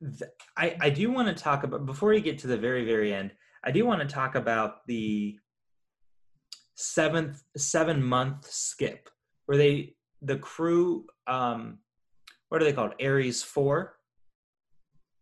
th- 0.00 0.30
I 0.56 0.74
I 0.80 0.88
do 0.88 1.10
want 1.10 1.28
to 1.28 1.34
talk 1.34 1.64
about 1.64 1.84
before 1.84 2.08
we 2.08 2.22
get 2.22 2.38
to 2.38 2.46
the 2.46 2.56
very 2.56 2.86
very 2.86 3.12
end. 3.12 3.32
I 3.68 3.70
do 3.70 3.84
want 3.84 4.00
to 4.00 4.06
talk 4.06 4.34
about 4.34 4.86
the 4.86 5.38
seventh 6.74 7.42
seven 7.54 8.02
month 8.02 8.50
skip 8.50 9.10
where 9.44 9.58
they 9.58 9.94
the 10.22 10.38
crew 10.38 11.04
um 11.26 11.76
what 12.48 12.62
are 12.62 12.64
they 12.64 12.72
called 12.72 12.94
Ares 12.98 13.42
four 13.42 13.96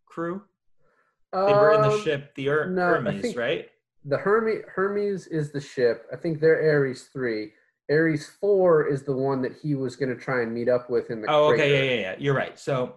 crew 0.05 0.43
they 1.33 1.53
were 1.53 1.73
in 1.73 1.81
the 1.81 1.91
um, 1.91 1.99
ship 1.99 2.35
the 2.35 2.45
Her- 2.45 2.69
no, 2.69 2.83
Hermes 2.83 3.35
right 3.35 3.67
the 4.05 4.17
Hermes 4.17 4.63
Hermes 4.73 5.27
is 5.27 5.51
the 5.51 5.59
ship. 5.59 6.05
I 6.13 6.15
think 6.15 6.39
they're 6.39 6.71
Ares 6.71 7.09
three. 7.11 7.51
Ares 7.91 8.29
four 8.39 8.87
is 8.87 9.03
the 9.03 9.11
one 9.15 9.41
that 9.41 9.57
he 9.61 9.75
was 9.75 9.97
going 9.97 10.15
to 10.15 10.15
try 10.15 10.43
and 10.43 10.53
meet 10.53 10.69
up 10.69 10.89
with 10.89 11.09
in 11.09 11.21
the. 11.21 11.29
Oh, 11.29 11.49
crater. 11.49 11.63
okay, 11.63 11.73
yeah, 11.73 11.93
yeah, 11.93 12.01
yeah. 12.01 12.15
You're 12.17 12.33
right. 12.33 12.57
So, 12.57 12.95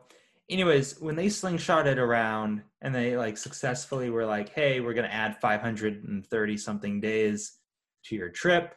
anyways, 0.51 1.01
when 1.01 1.17
they 1.17 1.27
slingshotted 1.27 1.97
around 1.97 2.63
and 2.83 2.95
they 2.95 3.17
like 3.17 3.39
successfully 3.39 4.11
were 4.11 4.27
like, 4.27 4.51
"Hey, 4.51 4.81
we're 4.81 4.95
going 4.95 5.09
to 5.09 5.15
add 5.15 5.41
530 5.41 6.57
something 6.57 7.01
days 7.01 7.59
to 8.05 8.17
your 8.17 8.29
trip," 8.29 8.75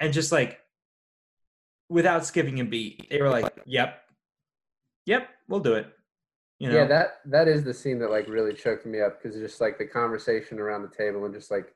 and 0.00 0.12
just 0.12 0.30
like 0.30 0.60
without 1.88 2.26
skipping 2.26 2.60
a 2.60 2.64
beat, 2.64 3.08
they 3.10 3.20
were 3.20 3.30
like, 3.30 3.52
"Yep, 3.66 4.00
yep, 5.06 5.28
we'll 5.48 5.60
do 5.60 5.74
it." 5.74 5.86
You 6.58 6.68
know? 6.68 6.76
Yeah, 6.76 6.86
that 6.86 7.20
that 7.26 7.48
is 7.48 7.64
the 7.64 7.74
scene 7.74 7.98
that 8.00 8.10
like 8.10 8.28
really 8.28 8.52
choked 8.52 8.84
me 8.84 9.00
up 9.00 9.22
because 9.22 9.38
just 9.38 9.60
like 9.60 9.78
the 9.78 9.86
conversation 9.86 10.58
around 10.58 10.82
the 10.82 10.96
table 10.96 11.24
and 11.24 11.34
just 11.34 11.50
like, 11.50 11.74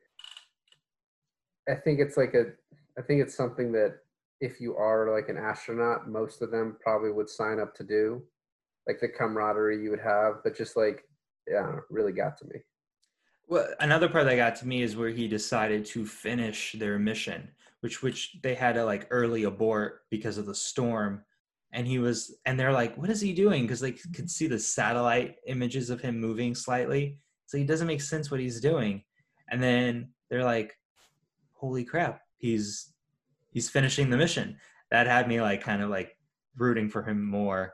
I 1.69 1.75
think 1.75 2.01
it's 2.01 2.17
like 2.17 2.35
a 2.35 2.53
I 2.99 3.03
think 3.03 3.23
it's 3.23 3.35
something 3.35 3.73
that 3.73 3.99
if 4.41 4.61
you 4.61 4.77
are 4.77 5.15
like 5.15 5.29
an 5.29 5.39
astronaut, 5.39 6.09
most 6.09 6.43
of 6.43 6.51
them 6.51 6.77
probably 6.81 7.13
would 7.13 7.31
sign 7.31 7.61
up 7.61 7.75
to 7.77 7.85
do, 7.85 8.23
like 8.87 9.01
the 9.01 9.09
camaraderie 9.09 9.83
you 9.83 9.91
would 9.91 10.01
have. 10.01 10.37
But 10.45 10.57
just 10.57 10.77
like, 10.77 11.05
yeah, 11.49 11.77
really 11.91 12.13
got 12.13 12.37
to 12.39 12.45
me. 12.47 12.61
Well, 13.49 13.69
another 13.81 14.09
part 14.09 14.27
that 14.27 14.37
got 14.37 14.57
to 14.57 14.67
me 14.67 14.83
is 14.83 14.97
where 14.97 15.11
he 15.11 15.29
decided 15.29 15.85
to 15.87 16.07
finish 16.07 16.73
their 16.79 16.99
mission, 16.99 17.49
which 17.81 18.03
which 18.03 18.37
they 18.43 18.55
had 18.55 18.75
to 18.75 18.85
like 18.85 19.09
early 19.11 19.45
abort 19.45 20.03
because 20.11 20.39
of 20.39 20.47
the 20.47 20.55
storm. 20.55 21.23
And 21.75 21.87
he 21.87 21.99
was, 21.99 22.37
and 22.45 22.61
they're 22.61 22.73
like, 22.73 22.97
"What 22.99 23.11
is 23.11 23.21
he 23.21 23.33
doing?" 23.33 23.63
Because 23.63 23.81
they 23.81 23.93
could 23.93 24.31
see 24.31 24.47
the 24.47 24.59
satellite 24.59 25.37
images 25.47 25.91
of 25.91 26.01
him 26.01 26.21
moving 26.21 26.55
slightly. 26.55 27.19
So 27.47 27.59
he 27.59 27.65
doesn't 27.65 27.87
make 27.87 28.03
sense 28.03 28.31
what 28.31 28.41
he's 28.41 28.61
doing. 28.61 29.05
And 29.51 29.63
then 29.63 30.11
they're 30.29 30.45
like, 30.45 30.77
"Holy 31.55 31.85
crap! 31.85 32.21
he's 32.43 32.93
he's 33.51 33.71
finishing 33.71 34.11
the 34.11 34.17
mission. 34.19 34.59
That 34.91 35.07
had 35.07 35.27
me 35.27 35.41
like 35.41 35.63
kind 35.63 35.81
of 35.81 35.89
like 35.89 36.19
rooting 36.59 36.91
for 36.91 37.03
him 37.03 37.25
more. 37.25 37.73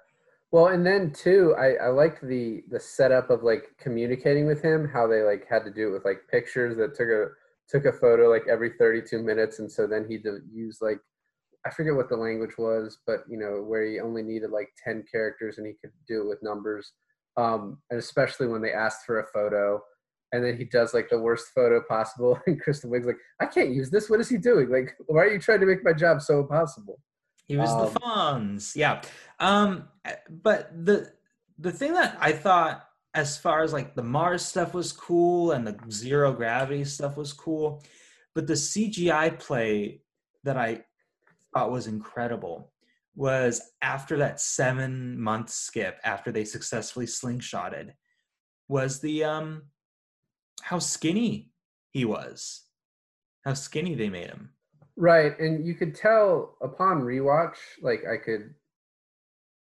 Well, 0.51 0.69
and 0.69 0.87
then 0.87 1.13
too, 1.13 1.55
I 1.59 1.75
I 1.75 1.89
liked 1.89 2.27
the 2.27 2.63
the 2.71 2.81
setup 2.81 3.31
of 3.31 3.43
like 3.43 3.65
communicating 3.79 4.47
with 4.47 4.63
him. 4.63 4.89
How 4.89 5.07
they 5.07 5.23
like 5.23 5.47
had 5.49 5.65
to 5.65 5.71
do 5.71 5.89
it 5.89 5.93
with 5.93 6.05
like 6.05 6.23
pictures 6.31 6.77
that 6.79 6.95
took 6.95 7.09
a 7.09 7.27
took 7.69 7.85
a 7.85 7.93
photo 7.99 8.31
like 8.31 8.45
every 8.51 8.73
32 8.79 9.23
minutes, 9.23 9.59
and 9.59 9.71
so 9.71 9.87
then 9.87 10.07
he'd 10.09 10.25
use 10.51 10.79
like 10.81 11.01
I 11.67 11.71
forget 11.71 11.95
what 11.95 12.09
the 12.09 12.17
language 12.17 12.57
was, 12.59 12.99
but 13.07 13.21
you 13.29 13.39
know 13.39 13.63
where 13.63 13.85
he 13.85 14.01
only 14.01 14.23
needed 14.23 14.51
like 14.51 14.71
10 14.83 15.05
characters 15.11 15.59
and 15.59 15.67
he 15.67 15.75
could 15.75 15.93
do 16.07 16.23
it 16.23 16.29
with 16.29 16.43
numbers. 16.43 16.93
Um, 17.37 17.79
and 17.91 17.99
especially 17.99 18.49
when 18.49 18.63
they 18.63 18.73
asked 18.73 19.05
for 19.07 19.21
a 19.21 19.27
photo, 19.33 19.81
and 20.33 20.45
then 20.45 20.57
he 20.57 20.65
does 20.65 20.95
like 20.95 21.09
the 21.09 21.19
worst 21.19 21.49
photo 21.55 21.83
possible 21.89 22.39
and 22.47 22.61
kristen 22.61 22.91
wiig's 22.91 23.07
like 23.07 23.17
i 23.41 23.47
can't 23.47 23.71
use 23.71 23.91
this 23.91 24.11
what 24.11 24.21
is 24.21 24.29
he 24.29 24.37
doing 24.37 24.69
like 24.71 24.95
why 25.07 25.23
are 25.23 25.33
you 25.33 25.39
trying 25.39 25.61
to 25.61 25.67
make 25.67 25.85
my 25.85 25.93
job 25.93 26.21
so 26.21 26.41
impossible 26.41 26.99
he 27.49 27.57
was 27.57 27.71
um, 27.71 27.81
the 27.81 28.01
Fonz 28.01 28.77
yeah 28.77 29.03
um 29.41 29.89
but 30.31 30.71
the 30.85 31.13
the 31.59 31.73
thing 31.73 31.95
that 31.95 32.17
i 32.21 32.33
thought 32.33 32.85
as 33.15 33.37
far 33.37 33.63
as 33.63 33.73
like 33.73 33.95
the 33.95 34.03
mars 34.03 34.45
stuff 34.45 34.75
was 34.75 34.93
cool 34.93 35.53
and 35.53 35.67
the 35.67 35.77
zero 35.91 36.33
gravity 36.33 36.85
stuff 36.85 37.17
was 37.17 37.33
cool 37.33 37.83
but 38.35 38.47
the 38.47 38.55
cgi 38.55 39.39
play 39.39 40.01
that 40.45 40.57
i 40.57 40.81
thought 41.55 41.73
was 41.73 41.87
incredible 41.87 42.73
was 43.17 43.73
after 43.83 44.19
that 44.19 44.41
seven 44.41 45.21
month 45.21 45.51
skip 45.51 45.99
after 46.05 46.31
they 46.31 46.45
successfully 46.45 47.07
slingshotted 47.07 47.91
was 48.69 49.01
the 49.01 49.25
um 49.25 49.63
how 50.63 50.79
skinny 50.79 51.51
he 51.91 52.05
was, 52.05 52.65
how 53.45 53.55
skinny 53.55 53.95
they 53.95 54.09
made 54.09 54.29
him. 54.29 54.51
Right, 55.01 55.39
and 55.39 55.65
you 55.65 55.75
could 55.75 55.95
tell 55.95 56.57
upon 56.61 57.03
rewatch, 57.03 57.55
like 57.81 58.01
I 58.05 58.17
could, 58.17 58.53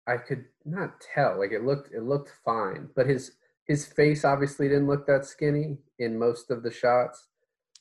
I 0.08 0.16
could 0.16 0.46
not 0.64 1.02
tell. 1.14 1.38
Like 1.38 1.52
it 1.52 1.66
looked, 1.66 1.94
it 1.94 2.04
looked 2.04 2.32
fine, 2.46 2.88
but 2.96 3.06
his 3.06 3.34
his 3.66 3.86
face 3.86 4.24
obviously 4.24 4.70
didn't 4.70 4.88
look 4.88 5.06
that 5.08 5.26
skinny 5.26 5.78
in 6.00 6.18
most 6.18 6.50
of 6.52 6.64
the 6.64 6.72
shots. 6.72 7.28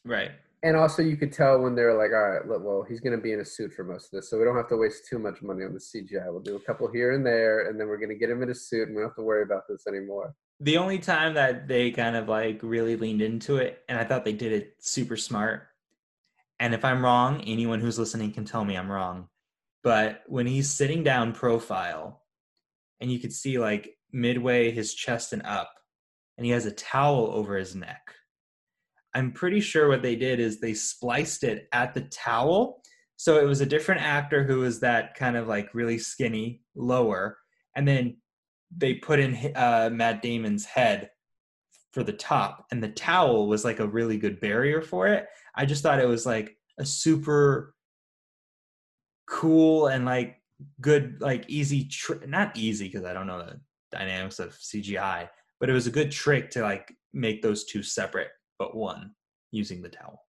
Right. 0.04 0.32
And 0.64 0.76
also, 0.76 1.00
you 1.00 1.16
could 1.16 1.32
tell 1.32 1.60
when 1.60 1.76
they're 1.76 1.96
like, 1.96 2.10
"All 2.10 2.28
right, 2.28 2.60
well, 2.60 2.84
he's 2.88 2.98
going 2.98 3.16
to 3.16 3.22
be 3.22 3.32
in 3.32 3.38
a 3.38 3.44
suit 3.44 3.72
for 3.72 3.84
most 3.84 4.06
of 4.06 4.10
this, 4.10 4.28
so 4.28 4.36
we 4.36 4.44
don't 4.44 4.56
have 4.56 4.68
to 4.70 4.76
waste 4.76 5.06
too 5.08 5.20
much 5.20 5.40
money 5.40 5.64
on 5.64 5.72
the 5.72 5.78
CGI. 5.78 6.26
We'll 6.32 6.40
do 6.40 6.56
a 6.56 6.60
couple 6.60 6.90
here 6.90 7.12
and 7.12 7.24
there, 7.24 7.68
and 7.68 7.78
then 7.78 7.86
we're 7.86 7.98
going 7.98 8.08
to 8.08 8.16
get 8.16 8.30
him 8.30 8.42
in 8.42 8.50
a 8.50 8.54
suit, 8.54 8.88
and 8.88 8.96
we 8.96 9.02
don't 9.02 9.10
have 9.10 9.16
to 9.16 9.22
worry 9.22 9.44
about 9.44 9.68
this 9.68 9.86
anymore." 9.86 10.34
the 10.60 10.76
only 10.76 10.98
time 10.98 11.34
that 11.34 11.68
they 11.68 11.90
kind 11.90 12.16
of 12.16 12.28
like 12.28 12.58
really 12.62 12.96
leaned 12.96 13.22
into 13.22 13.58
it 13.58 13.84
and 13.88 13.98
i 13.98 14.04
thought 14.04 14.24
they 14.24 14.32
did 14.32 14.52
it 14.52 14.74
super 14.80 15.16
smart 15.16 15.68
and 16.60 16.74
if 16.74 16.84
i'm 16.84 17.04
wrong 17.04 17.42
anyone 17.42 17.80
who's 17.80 17.98
listening 17.98 18.32
can 18.32 18.44
tell 18.44 18.64
me 18.64 18.76
i'm 18.76 18.90
wrong. 18.90 19.28
But 19.84 20.22
when 20.26 20.46
he's 20.46 20.70
sitting 20.70 21.04
down 21.04 21.32
profile 21.32 22.22
and 23.00 23.10
you 23.10 23.20
could 23.20 23.32
see 23.32 23.58
like 23.58 23.96
midway 24.12 24.70
his 24.70 24.92
chest 24.92 25.32
and 25.32 25.42
up 25.46 25.72
and 26.36 26.44
he 26.44 26.52
has 26.52 26.66
a 26.66 26.72
towel 26.72 27.30
over 27.32 27.56
his 27.56 27.74
neck 27.74 28.14
i'm 29.14 29.32
pretty 29.32 29.60
sure 29.60 29.88
what 29.88 30.02
they 30.02 30.16
did 30.16 30.40
is 30.40 30.60
they 30.60 30.74
spliced 30.74 31.44
it 31.44 31.68
at 31.72 31.94
the 31.94 32.02
towel. 32.02 32.82
So 33.16 33.40
it 33.40 33.46
was 33.46 33.60
a 33.60 33.66
different 33.66 34.02
actor 34.02 34.44
who 34.44 34.60
was 34.60 34.78
that 34.80 35.16
kind 35.16 35.36
of 35.36 35.48
like 35.48 35.74
really 35.74 35.98
skinny 35.98 36.62
lower 36.76 37.38
and 37.74 37.86
then 37.86 38.16
they 38.76 38.94
put 38.94 39.18
in 39.18 39.52
uh, 39.56 39.88
Matt 39.92 40.22
Damon's 40.22 40.64
head 40.64 41.10
for 41.92 42.02
the 42.02 42.12
top, 42.12 42.66
and 42.70 42.82
the 42.82 42.88
towel 42.88 43.48
was 43.48 43.64
like 43.64 43.80
a 43.80 43.86
really 43.86 44.18
good 44.18 44.40
barrier 44.40 44.82
for 44.82 45.06
it. 45.06 45.26
I 45.54 45.64
just 45.64 45.82
thought 45.82 46.00
it 46.00 46.08
was 46.08 46.26
like 46.26 46.56
a 46.78 46.84
super 46.84 47.74
cool 49.26 49.88
and 49.88 50.04
like 50.04 50.40
good, 50.80 51.20
like 51.20 51.44
easy, 51.48 51.84
tr- 51.84 52.24
not 52.26 52.56
easy 52.56 52.88
because 52.88 53.04
I 53.04 53.12
don't 53.12 53.26
know 53.26 53.38
the 53.38 53.60
dynamics 53.90 54.38
of 54.38 54.52
CGI, 54.52 55.28
but 55.60 55.70
it 55.70 55.72
was 55.72 55.86
a 55.86 55.92
good 55.92 56.10
trick 56.10 56.50
to 56.50 56.62
like 56.62 56.94
make 57.12 57.42
those 57.42 57.64
two 57.64 57.82
separate 57.82 58.28
but 58.58 58.76
one 58.76 59.12
using 59.50 59.82
the 59.82 59.88
towel. 59.88 60.22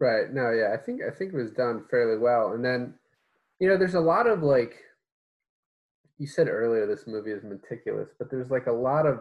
Right. 0.00 0.32
No, 0.32 0.50
yeah, 0.50 0.74
I 0.74 0.76
think 0.76 1.00
I 1.02 1.14
think 1.16 1.32
it 1.32 1.36
was 1.36 1.52
done 1.52 1.84
fairly 1.90 2.18
well. 2.18 2.52
And 2.52 2.64
then, 2.64 2.94
you 3.60 3.68
know, 3.68 3.78
there's 3.78 3.94
a 3.94 4.00
lot 4.00 4.26
of 4.26 4.42
like 4.42 4.74
you 6.18 6.26
said 6.26 6.48
earlier 6.48 6.86
this 6.86 7.06
movie 7.06 7.30
is 7.30 7.44
meticulous, 7.44 8.08
but 8.18 8.30
there's 8.30 8.50
like 8.50 8.66
a 8.66 8.72
lot 8.72 9.06
of 9.06 9.20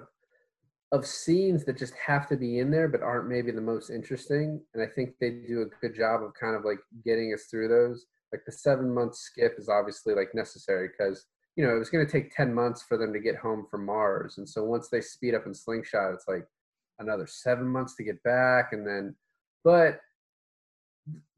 of 0.94 1.06
scenes 1.06 1.66
that 1.66 1.78
just 1.78 1.96
have 1.96 2.28
to 2.30 2.38
be 2.38 2.60
in 2.60 2.70
there 2.70 2.88
but 2.88 3.02
aren't 3.02 3.28
maybe 3.28 3.52
the 3.52 3.60
most 3.74 3.90
interesting. 3.90 4.62
And 4.74 4.82
i 4.82 4.86
think 4.96 5.16
they 5.20 5.32
do 5.32 5.64
a 5.64 5.72
good 5.82 5.96
job 5.96 6.22
of 6.24 6.34
kind 6.40 6.56
of 6.56 6.64
like 6.64 6.80
getting 7.04 7.34
us 7.34 7.46
through 7.50 7.68
those. 7.68 8.06
Like 8.32 8.44
the 8.46 8.52
seven 8.52 8.94
month 8.94 9.16
skip 9.16 9.56
is 9.58 9.70
obviously 9.70 10.14
like 10.14 10.34
necessary 10.34 10.88
because 10.90 11.26
you 11.56 11.66
know 11.66 11.76
it 11.76 11.80
was 11.80 11.90
going 11.90 12.06
to 12.06 12.12
take 12.12 12.36
10 12.36 12.54
months 12.54 12.84
for 12.88 12.98
them 12.98 13.12
to 13.14 13.20
get 13.20 13.36
home 13.36 13.66
from 13.70 13.86
mars. 13.86 14.38
And 14.38 14.48
so 14.48 14.64
once 14.64 14.88
they 14.90 15.02
speed 15.02 15.34
up 15.36 15.46
and 15.48 15.58
slingshot 15.58 16.14
it's 16.14 16.28
like 16.28 16.46
another 17.00 17.28
seven 17.28 17.68
months 17.68 17.96
to 17.96 18.04
get 18.04 18.22
back. 18.24 18.70
And 18.72 18.86
then 18.88 19.16
but 19.64 20.00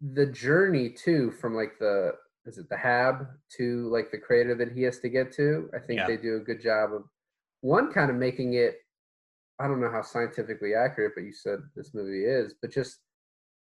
the 0.02 0.26
journey 0.28 0.90
too 0.90 1.32
from 1.40 1.56
like 1.56 1.80
the 1.80 2.12
is 2.46 2.58
it 2.60 2.70
the 2.70 2.78
hab 2.78 3.26
to 3.58 3.90
like 3.90 4.12
the 4.12 4.18
crater 4.18 4.54
that 4.56 4.72
he 4.72 4.84
has 4.84 5.00
to 5.00 5.10
get 5.10 5.32
to 5.32 5.68
i 5.74 5.80
think 5.80 6.00
Yeah. 6.00 6.08
they 6.08 6.18
do 6.18 6.36
a 6.36 6.40
good 6.40 6.62
job 6.62 6.94
of 6.94 7.04
one 7.62 7.92
kind 7.92 8.12
of 8.12 8.16
making 8.16 8.54
it 8.54 8.76
i 9.60 9.68
don't 9.68 9.82
know 9.82 9.92
how 9.92 10.02
scientifically 10.02 10.74
accurate 10.74 11.14
but 11.16 11.24
you 11.24 11.34
said 11.34 11.60
this 11.76 11.94
movie 11.94 12.26
is 12.26 12.56
but 12.62 12.72
just 12.72 13.00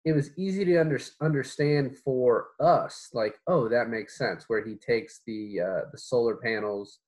it 0.05 0.13
was 0.13 0.29
easy 0.37 0.63
to 0.63 0.77
under, 0.77 0.99
understand 1.21 1.97
for 1.97 2.49
us 2.59 3.09
like 3.13 3.39
oh 3.47 3.67
that 3.67 3.89
makes 3.89 4.17
sense 4.17 4.45
where 4.47 4.63
he 4.65 4.75
takes 4.75 5.21
the 5.25 5.59
uh, 5.61 5.89
the 5.91 5.97
solar 5.97 6.35
panels 6.35 6.99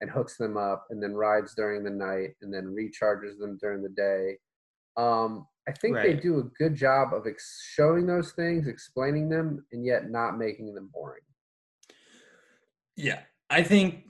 and 0.00 0.10
hooks 0.10 0.36
them 0.36 0.56
up 0.56 0.86
and 0.90 1.02
then 1.02 1.14
rides 1.14 1.54
during 1.54 1.82
the 1.84 1.90
night 1.90 2.30
and 2.42 2.52
then 2.52 2.74
recharges 2.74 3.38
them 3.38 3.58
during 3.60 3.82
the 3.82 3.88
day. 3.90 4.38
Um, 4.96 5.46
i 5.68 5.72
think 5.72 5.96
they 5.96 6.14
do 6.14 6.38
a 6.38 6.62
good 6.62 6.74
job 6.74 7.12
of 7.12 7.26
ex- 7.26 7.60
showing 7.74 8.06
those 8.06 8.32
things 8.32 8.68
explaining 8.68 9.28
them 9.28 9.66
and 9.72 9.84
yet 9.84 10.10
not 10.10 10.38
making 10.38 10.74
them 10.74 10.90
boring. 10.92 11.22
Yeah, 12.96 13.20
I 13.50 13.62
think 13.62 14.04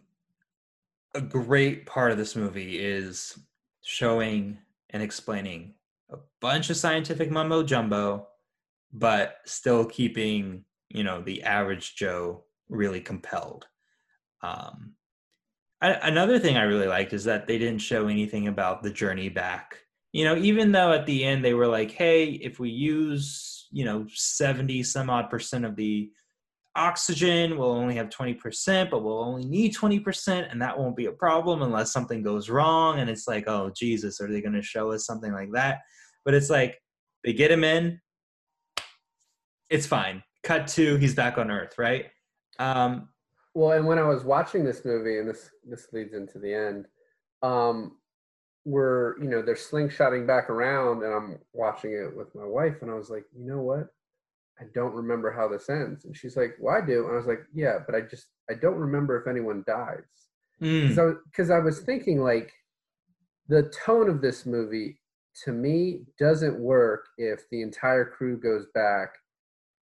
a 1.14 1.20
great 1.20 1.86
part 1.86 2.12
of 2.12 2.18
this 2.18 2.36
movie 2.36 2.78
is 2.78 3.38
showing 3.86 4.58
and 4.90 5.00
explaining 5.00 5.72
a 6.10 6.16
bunch 6.40 6.70
of 6.70 6.76
scientific 6.76 7.30
mumbo 7.30 7.62
jumbo, 7.62 8.26
but 8.92 9.36
still 9.44 9.84
keeping 9.84 10.64
you 10.88 11.04
know 11.04 11.22
the 11.22 11.44
average 11.44 11.94
Joe 11.94 12.44
really 12.68 13.00
compelled. 13.00 13.66
Um, 14.42 14.94
I, 15.80 15.90
another 16.02 16.40
thing 16.40 16.56
I 16.56 16.62
really 16.62 16.88
liked 16.88 17.12
is 17.12 17.24
that 17.24 17.46
they 17.46 17.58
didn't 17.58 17.78
show 17.78 18.08
anything 18.08 18.48
about 18.48 18.82
the 18.82 18.90
journey 18.90 19.28
back. 19.28 19.76
You 20.12 20.24
know, 20.24 20.36
even 20.36 20.72
though 20.72 20.92
at 20.92 21.06
the 21.06 21.24
end 21.24 21.44
they 21.44 21.54
were 21.54 21.68
like, 21.68 21.92
"Hey, 21.92 22.24
if 22.24 22.58
we 22.58 22.70
use 22.70 23.68
you 23.70 23.84
know 23.84 24.04
seventy 24.12 24.82
some 24.82 25.10
odd 25.10 25.30
percent 25.30 25.64
of 25.64 25.76
the 25.76 26.10
oxygen 26.76 27.56
we'll 27.58 27.70
only 27.70 27.94
have 27.94 28.08
20% 28.08 28.90
but 28.90 29.02
we'll 29.02 29.20
only 29.20 29.44
need 29.44 29.74
20% 29.74 30.50
and 30.50 30.60
that 30.60 30.78
won't 30.78 30.96
be 30.96 31.06
a 31.06 31.12
problem 31.12 31.62
unless 31.62 31.92
something 31.92 32.22
goes 32.22 32.48
wrong 32.48 33.00
and 33.00 33.10
it's 33.10 33.26
like 33.26 33.44
oh 33.48 33.70
jesus 33.76 34.20
are 34.20 34.30
they 34.30 34.40
going 34.40 34.52
to 34.52 34.62
show 34.62 34.92
us 34.92 35.06
something 35.06 35.32
like 35.32 35.50
that? 35.52 35.80
But 36.24 36.34
it's 36.34 36.50
like 36.50 36.80
they 37.24 37.32
get 37.32 37.50
him 37.50 37.64
in 37.64 38.00
it's 39.70 39.86
fine. 39.86 40.22
Cut 40.42 40.68
to 40.68 40.96
he's 40.96 41.14
back 41.14 41.38
on 41.38 41.50
earth 41.50 41.78
right? 41.78 42.06
Um 42.58 43.08
Well, 43.54 43.72
and 43.72 43.86
when 43.86 43.98
I 43.98 44.02
was 44.02 44.24
watching 44.24 44.64
this 44.64 44.84
movie, 44.84 45.18
and 45.18 45.28
this 45.28 45.50
this 45.64 45.88
leads 45.92 46.14
into 46.14 46.38
the 46.38 46.54
end, 46.54 46.86
um, 47.42 47.98
we're 48.64 49.18
you 49.20 49.28
know 49.28 49.42
they're 49.42 49.54
slingshotting 49.54 50.26
back 50.26 50.50
around, 50.50 51.02
and 51.02 51.12
I'm 51.12 51.38
watching 51.52 51.92
it 51.92 52.16
with 52.16 52.34
my 52.34 52.44
wife, 52.44 52.82
and 52.82 52.90
I 52.90 52.94
was 52.94 53.10
like, 53.10 53.24
you 53.36 53.46
know 53.46 53.62
what? 53.62 53.88
I 54.60 54.64
don't 54.74 54.94
remember 54.94 55.30
how 55.30 55.48
this 55.48 55.68
ends, 55.68 56.04
and 56.06 56.16
she's 56.16 56.36
like, 56.36 56.56
well, 56.60 56.74
I 56.74 56.84
do, 56.84 57.04
and 57.04 57.12
I 57.12 57.16
was 57.16 57.26
like, 57.26 57.44
yeah, 57.52 57.78
but 57.84 57.94
I 57.94 58.00
just 58.00 58.26
I 58.50 58.54
don't 58.54 58.76
remember 58.76 59.20
if 59.20 59.26
anyone 59.26 59.62
dies, 59.66 60.04
mm, 60.62 60.82
because 60.82 60.98
I, 60.98 61.04
was- 61.04 61.16
'cause 61.34 61.50
I 61.50 61.58
was 61.58 61.80
thinking 61.80 62.22
like 62.22 62.52
the 63.48 63.64
tone 63.84 64.08
of 64.08 64.20
this 64.22 64.46
movie 64.46 64.98
to 65.44 65.52
me 65.52 66.06
doesn't 66.18 66.58
work 66.58 67.06
if 67.18 67.48
the 67.50 67.60
entire 67.62 68.04
crew 68.06 68.38
goes 68.38 68.66
back 68.74 69.10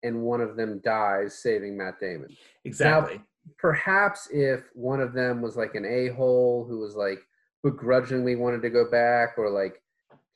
and 0.05 0.23
one 0.23 0.41
of 0.41 0.57
them 0.57 0.81
dies 0.85 1.37
saving 1.43 1.77
Matt 1.77 1.99
Damon. 2.01 2.35
Exactly. 2.65 3.21
Perhaps 3.59 4.29
if 4.33 4.63
one 4.75 5.01
of 5.01 5.13
them 5.13 5.43
was 5.43 5.57
like 5.57 5.75
an 5.75 5.85
a-hole 5.85 6.65
who 6.69 6.79
was 6.79 6.95
like 6.95 7.19
begrudgingly 7.65 8.37
wanted 8.37 8.63
to 8.63 8.71
go 8.71 8.89
back 8.91 9.35
or 9.37 9.51
like 9.51 9.83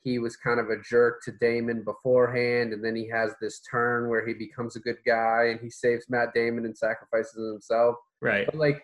he 0.03 0.19
was 0.19 0.35
kind 0.37 0.59
of 0.59 0.69
a 0.69 0.81
jerk 0.81 1.21
to 1.23 1.31
Damon 1.33 1.83
beforehand 1.83 2.73
and 2.73 2.83
then 2.83 2.95
he 2.95 3.07
has 3.09 3.31
this 3.41 3.59
turn 3.69 4.09
where 4.09 4.25
he 4.25 4.33
becomes 4.33 4.75
a 4.75 4.79
good 4.79 4.97
guy 5.05 5.49
and 5.51 5.59
he 5.59 5.69
saves 5.69 6.05
Matt 6.09 6.33
Damon 6.33 6.65
and 6.65 6.77
sacrifices 6.77 7.51
himself. 7.51 7.95
Right. 8.21 8.45
But 8.45 8.55
like 8.55 8.83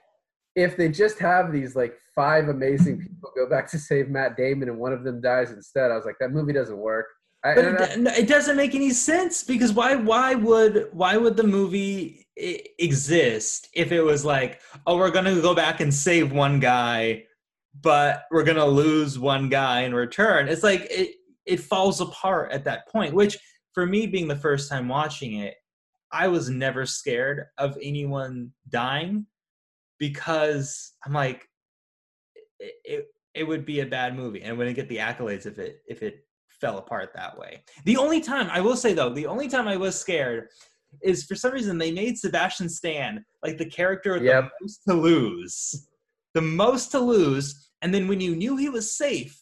if 0.56 0.78
they 0.78 0.90
just 0.90 1.20
have 1.20 1.52
these 1.52 1.76
like 1.76 1.96
five 2.16 2.50
amazing 2.50 3.00
people 3.00 3.32
go 3.36 3.50
back 3.50 3.70
to 3.72 3.80
save 3.80 4.10
Matt 4.10 4.38
Damon 4.38 4.70
and 4.70 4.78
one 4.78 4.94
of 4.94 5.04
them 5.04 5.22
dies 5.22 5.52
instead 5.52 5.92
I 5.92 5.96
was 5.96 6.06
like 6.06 6.18
that 6.20 6.32
movie 6.32 6.54
doesn't 6.54 6.78
work. 6.78 7.08
I, 7.46 7.56
but 7.56 7.66
I- 7.66 7.84
it, 7.86 8.08
it 8.20 8.28
doesn't 8.28 8.56
make 8.58 8.76
any 8.76 8.92
sense 8.92 9.44
because 9.44 9.74
why 9.74 9.96
why 9.96 10.36
would 10.36 10.90
why 10.92 11.18
would 11.18 11.38
the 11.38 11.44
movie 11.44 12.28
exist 12.36 13.70
if 13.74 13.92
it 13.92 14.02
was 14.02 14.26
like 14.26 14.62
oh 14.88 14.98
we're 14.98 15.12
gonna 15.12 15.40
go 15.40 15.54
back 15.54 15.80
and 15.80 15.94
save 15.94 16.32
one 16.32 16.60
guy 16.60 17.24
but 17.82 18.24
we're 18.32 18.44
gonna 18.44 18.66
lose 18.66 19.18
one 19.18 19.50
guy 19.50 19.82
in 19.82 19.94
return 19.96 20.48
it's 20.48 20.64
like 20.64 20.88
it 20.90 21.16
it 21.46 21.60
falls 21.60 22.02
apart 22.02 22.52
at 22.52 22.64
that 22.64 22.88
point 22.88 23.14
which 23.14 23.38
for 23.74 23.86
me 23.86 24.06
being 24.06 24.28
the 24.28 24.36
first 24.36 24.70
time 24.70 24.88
watching 24.88 25.36
it 25.40 25.56
i 26.12 26.28
was 26.28 26.50
never 26.50 26.86
scared 26.86 27.46
of 27.58 27.78
anyone 27.82 28.52
dying 28.70 29.26
because 30.00 30.94
i'm 31.06 31.14
like 31.14 31.48
it, 32.60 32.74
it, 32.86 33.06
it 33.34 33.44
would 33.44 33.66
be 33.66 33.80
a 33.82 33.86
bad 33.86 34.16
movie 34.16 34.42
and 34.42 34.58
wouldn't 34.58 34.76
get 34.76 34.88
the 34.90 34.98
accolades 34.98 35.46
if 35.46 35.58
it 35.58 35.82
if 35.88 36.04
it 36.04 36.26
fell 36.62 36.78
apart 36.78 37.12
that 37.14 37.38
way. 37.38 37.62
The 37.84 37.98
only 37.98 38.22
time 38.22 38.48
I 38.50 38.62
will 38.62 38.78
say 38.78 38.94
though, 38.94 39.10
the 39.10 39.26
only 39.26 39.50
time 39.50 39.68
I 39.68 39.76
was 39.76 40.00
scared 40.00 40.48
is 41.02 41.24
for 41.26 41.36
some 41.36 41.52
reason 41.52 41.78
they 41.78 41.92
made 41.92 42.18
Sebastian 42.18 42.70
Stan 42.70 43.26
like 43.44 43.58
the 43.58 43.66
character 43.66 44.14
with 44.14 44.24
Yep. 44.24 44.44
the 44.44 44.50
most 44.62 44.82
to 44.88 44.94
lose, 44.94 45.88
the 46.34 46.42
most 46.42 46.92
to 46.92 47.00
lose, 47.00 47.70
and 47.82 47.94
then 47.94 48.08
when 48.08 48.20
you 48.20 48.36
knew 48.36 48.58
he 48.58 48.70
was 48.70 48.96
safe, 48.96 49.42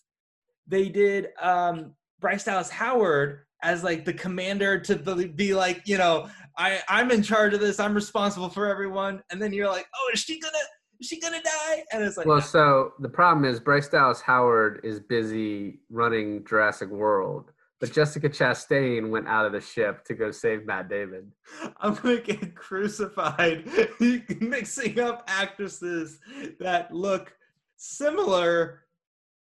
they 0.67 0.89
did 0.89 1.29
um, 1.41 1.93
Bryce 2.19 2.43
Dallas 2.43 2.69
Howard 2.69 3.45
as 3.63 3.83
like 3.83 4.05
the 4.05 4.13
commander 4.13 4.79
to 4.79 4.95
be- 4.95 5.27
be 5.27 5.53
like, 5.53 5.81
you 5.85 5.97
know, 5.97 6.29
I 6.57 6.81
I'm 6.87 7.11
in 7.11 7.23
charge 7.23 7.53
of 7.53 7.59
this, 7.59 7.79
I'm 7.79 7.93
responsible 7.93 8.49
for 8.49 8.67
everyone, 8.67 9.21
and 9.29 9.41
then 9.41 9.53
you're 9.53 9.69
like, 9.69 9.87
oh, 9.95 10.11
is 10.13 10.19
she 10.19 10.39
gonna 10.39 10.57
is 10.99 11.07
she 11.07 11.19
gonna 11.19 11.41
die? 11.41 11.83
And 11.91 12.03
it's 12.03 12.17
like, 12.17 12.27
Well, 12.27 12.41
so 12.41 12.93
the 12.99 13.09
problem 13.09 13.45
is 13.45 13.59
Bryce 13.59 13.87
Dallas 13.87 14.21
Howard 14.21 14.81
is 14.83 14.99
busy 14.99 15.79
running 15.89 16.45
Jurassic 16.45 16.89
World, 16.89 17.51
but 17.81 17.91
Jessica 17.91 18.29
Chastain 18.29 19.09
went 19.09 19.27
out 19.27 19.45
of 19.45 19.51
the 19.51 19.59
ship 19.59 20.05
to 20.05 20.13
go 20.13 20.29
save 20.31 20.65
Matt 20.65 20.87
Damon. 20.87 21.31
I'm 21.77 21.95
gonna 21.95 22.21
get 22.21 22.55
crucified 22.55 23.67
mixing 24.39 24.99
up 24.99 25.23
actresses 25.27 26.19
that 26.59 26.93
look 26.93 27.33
similar. 27.77 28.83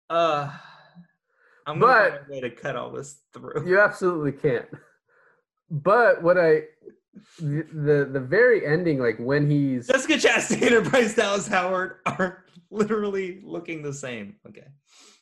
Uh, 0.09 0.51
I'm 1.65 1.79
gonna 1.79 1.93
But- 1.93 2.11
find 2.11 2.23
a 2.27 2.31
way 2.31 2.41
to 2.41 2.49
cut 2.51 2.75
all 2.75 2.91
this 2.91 3.21
through. 3.33 3.67
You 3.67 3.79
absolutely 3.79 4.33
can't. 4.33 4.67
But 5.71 6.21
what 6.21 6.37
I 6.37 6.63
the 7.39 7.63
the, 7.73 8.09
the 8.11 8.19
very 8.19 8.67
ending, 8.67 8.99
like 8.99 9.17
when 9.17 9.49
he's 9.49 9.87
Jessica 9.87 10.15
Chastain 10.15 10.77
and 10.77 10.91
Bryce 10.91 11.15
Dallas 11.15 11.47
Howard 11.47 11.99
are 12.05 12.43
literally 12.71 13.41
looking 13.43 13.81
the 13.81 13.93
same. 13.93 14.35
Okay. 14.47 14.67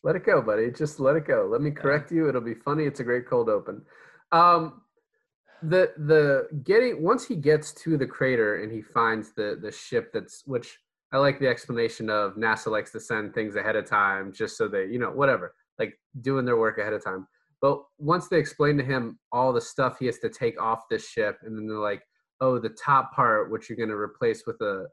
let 0.03 0.15
it 0.15 0.25
go, 0.25 0.41
buddy. 0.41 0.71
Just 0.71 0.99
let 0.99 1.15
it 1.15 1.25
go. 1.25 1.47
Let 1.51 1.61
me 1.61 1.71
correct 1.71 2.11
you. 2.11 2.29
It'll 2.29 2.41
be 2.41 2.53
funny. 2.53 2.85
It's 2.85 2.99
a 2.99 3.03
great 3.03 3.27
cold 3.27 3.49
open. 3.49 3.81
Um, 4.31 4.81
the 5.61 5.93
the 5.97 6.47
getting 6.63 7.01
once 7.01 7.25
he 7.25 7.35
gets 7.35 7.71
to 7.73 7.97
the 7.97 8.05
crater 8.05 8.61
and 8.63 8.71
he 8.71 8.81
finds 8.81 9.31
the 9.31 9.57
the 9.61 9.71
ship 9.71 10.11
that's 10.13 10.43
which 10.45 10.77
I 11.13 11.17
like 11.19 11.39
the 11.39 11.47
explanation 11.47 12.09
of 12.09 12.35
NASA 12.35 12.67
likes 12.67 12.91
to 12.91 12.99
send 12.99 13.33
things 13.33 13.55
ahead 13.55 13.77
of 13.77 13.85
time 13.85 14.33
just 14.33 14.57
so 14.57 14.67
they 14.67 14.85
you 14.85 14.99
know 14.99 15.11
whatever 15.11 15.55
like 15.79 15.99
doing 16.21 16.45
their 16.45 16.57
work 16.57 16.77
ahead 16.77 16.93
of 16.93 17.03
time. 17.03 17.27
But 17.61 17.81
once 17.97 18.27
they 18.27 18.39
explain 18.39 18.77
to 18.77 18.83
him 18.83 19.19
all 19.31 19.53
the 19.53 19.61
stuff 19.61 19.97
he 19.99 20.05
has 20.07 20.19
to 20.19 20.29
take 20.29 20.61
off 20.61 20.89
this 20.89 21.07
ship, 21.07 21.37
and 21.43 21.57
then 21.57 21.67
they're 21.67 21.77
like, 21.77 22.03
"Oh, 22.41 22.59
the 22.59 22.69
top 22.69 23.13
part, 23.13 23.51
which 23.51 23.69
you're 23.69 23.77
going 23.77 23.89
to 23.89 23.95
replace 23.95 24.45
with 24.45 24.59
a 24.61 24.87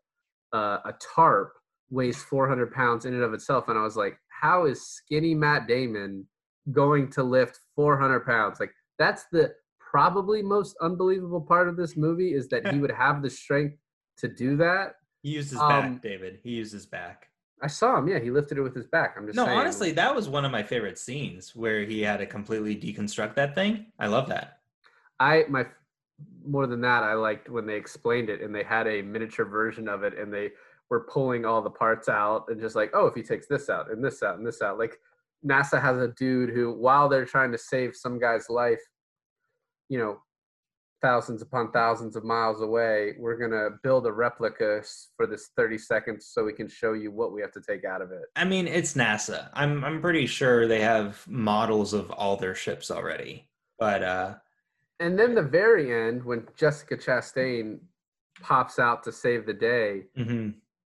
uh, 0.53 0.79
a 0.85 0.95
tarp, 1.15 1.53
weighs 1.91 2.23
400 2.23 2.73
pounds 2.73 3.05
in 3.05 3.15
and 3.15 3.23
of 3.23 3.35
itself," 3.35 3.69
and 3.69 3.79
I 3.79 3.83
was 3.83 3.97
like, 3.97 4.19
"How 4.29 4.65
is 4.67 4.87
skinny 4.87 5.35
Matt 5.35 5.67
Damon 5.67 6.27
going 6.73 7.11
to 7.13 7.23
lift 7.23 7.61
400 7.77 8.21
pounds? 8.27 8.61
Like 8.61 8.73
that's 8.99 9.25
the 9.33 9.55
probably 9.79 10.43
most 10.43 10.77
unbelievable 10.81 11.41
part 11.41 11.69
of 11.69 11.77
this 11.77 11.97
movie 11.97 12.33
is 12.35 12.49
that 12.49 12.67
he 12.73 12.79
would 12.81 12.93
have 12.93 13.23
the 13.23 13.31
strength 13.31 13.77
to 14.19 14.29
do 14.29 14.57
that. 14.59 14.95
He 15.23 15.31
used 15.31 15.51
his 15.51 15.61
Um, 15.61 15.95
back, 15.95 16.03
David. 16.03 16.39
He 16.43 16.51
used 16.51 16.73
his 16.73 16.87
back. 16.87 17.27
I 17.63 17.67
saw 17.67 17.99
him. 17.99 18.09
Yeah, 18.09 18.19
he 18.21 18.31
lifted 18.31 18.57
it 18.57 18.63
with 18.63 18.75
his 18.75 18.87
back. 18.87 19.17
I'm 19.19 19.27
just 19.27 19.37
No, 19.37 19.45
saying. 19.45 19.59
honestly, 19.59 19.93
that 19.93 20.15
was 20.15 20.29
one 20.29 20.45
of 20.47 20.53
my 20.53 20.63
favorite 20.63 20.99
scenes 20.99 21.55
where 21.55 21.85
he 21.85 22.01
had 22.01 22.19
to 22.19 22.27
completely 22.27 22.75
deconstruct 22.75 23.35
that 23.35 23.55
thing. 23.55 23.87
I 23.99 24.07
love 24.07 24.29
that. 24.29 24.61
I 25.19 25.45
my 25.49 25.67
more 26.47 26.67
than 26.67 26.81
that, 26.83 27.03
I 27.03 27.15
liked 27.15 27.49
when 27.51 27.67
they 27.67 27.77
explained 27.77 28.31
it 28.31 28.41
and 28.43 28.55
they 28.55 28.63
had 28.63 28.87
a 28.87 29.03
miniature 29.03 29.45
version 29.45 29.89
of 29.89 30.05
it 30.05 30.17
and 30.19 30.33
they 30.33 30.51
we're 30.91 31.05
pulling 31.05 31.45
all 31.45 31.63
the 31.63 31.71
parts 31.71 32.09
out 32.09 32.47
and 32.49 32.61
just 32.61 32.75
like, 32.75 32.91
oh, 32.95 33.07
if 33.07 33.15
he 33.15 33.23
takes 33.23 33.47
this 33.47 33.71
out 33.71 33.91
and 33.91 34.05
this 34.05 34.23
out 34.23 34.39
and 34.39 34.47
this 34.47 34.61
out, 34.61 34.79
like 34.79 34.99
NASA 35.49 35.81
has 35.81 35.99
a 35.99 36.09
dude 36.09 36.51
who, 36.51 36.73
while 36.73 37.09
they're 37.09 37.25
trying 37.25 37.53
to 37.53 37.59
save 37.59 37.95
some 37.95 38.19
guy's 38.19 38.51
life, 38.51 38.81
you 39.89 39.99
know, 39.99 40.19
thousands 41.01 41.43
upon 41.43 41.71
thousands 41.71 42.17
of 42.17 42.25
miles 42.25 42.61
away, 42.61 43.15
we're 43.19 43.37
gonna 43.37 43.77
build 43.83 44.07
a 44.07 44.13
replica 44.13 44.83
for 45.17 45.27
this 45.27 45.51
30 45.57 45.79
seconds 45.79 46.27
so 46.27 46.45
we 46.45 46.53
can 46.53 46.69
show 46.69 46.93
you 46.93 47.11
what 47.11 47.33
we 47.33 47.41
have 47.41 47.53
to 47.53 47.61
take 47.61 47.85
out 47.85 48.03
of 48.03 48.11
it. 48.11 48.25
I 48.37 48.45
mean, 48.45 48.67
it's 48.67 48.95
NASA. 48.95 49.49
I'm 49.55 49.85
I'm 49.85 50.01
pretty 50.03 50.27
sure 50.27 50.67
they 50.67 50.81
have 50.81 51.25
models 51.27 51.95
of 51.95 52.11
all 52.11 52.37
their 52.37 52.55
ships 52.55 52.91
already. 52.91 53.49
But 53.79 54.03
uh 54.03 54.35
and 54.99 55.19
then 55.19 55.35
the 55.35 55.43
very 55.43 56.07
end 56.07 56.23
when 56.23 56.47
Jessica 56.57 56.97
Chastain 56.97 57.79
pops 58.43 58.79
out 58.79 59.03
to 59.05 59.13
save 59.13 59.47
the 59.47 59.55
day. 59.55 60.05
Mm-hmm. 60.19 60.51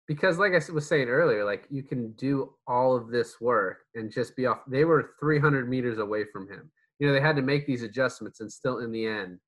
Because, 0.08 0.38
like 0.38 0.52
I 0.52 0.62
was 0.72 0.88
saying 0.88 1.08
earlier, 1.08 1.46
like 1.46 1.66
you 1.70 1.84
can 1.84 2.12
do 2.14 2.54
all 2.68 2.96
of 2.96 3.10
this 3.10 3.40
work 3.40 3.78
and 3.96 4.12
just 4.12 4.36
be 4.36 4.46
off. 4.46 4.60
They 4.68 4.86
were 4.86 5.12
300 5.20 5.70
meters 5.70 6.00
away 6.00 6.26
from 6.32 6.50
him. 6.50 6.70
You 7.00 7.08
know, 7.08 7.14
they 7.14 7.22
had 7.22 7.38
to 7.38 7.42
make 7.42 7.66
these 7.66 7.84
adjustments, 7.84 8.40
and 8.42 8.52
still, 8.52 8.80
in 8.80 8.92
the 8.92 9.06
end, 9.06 9.40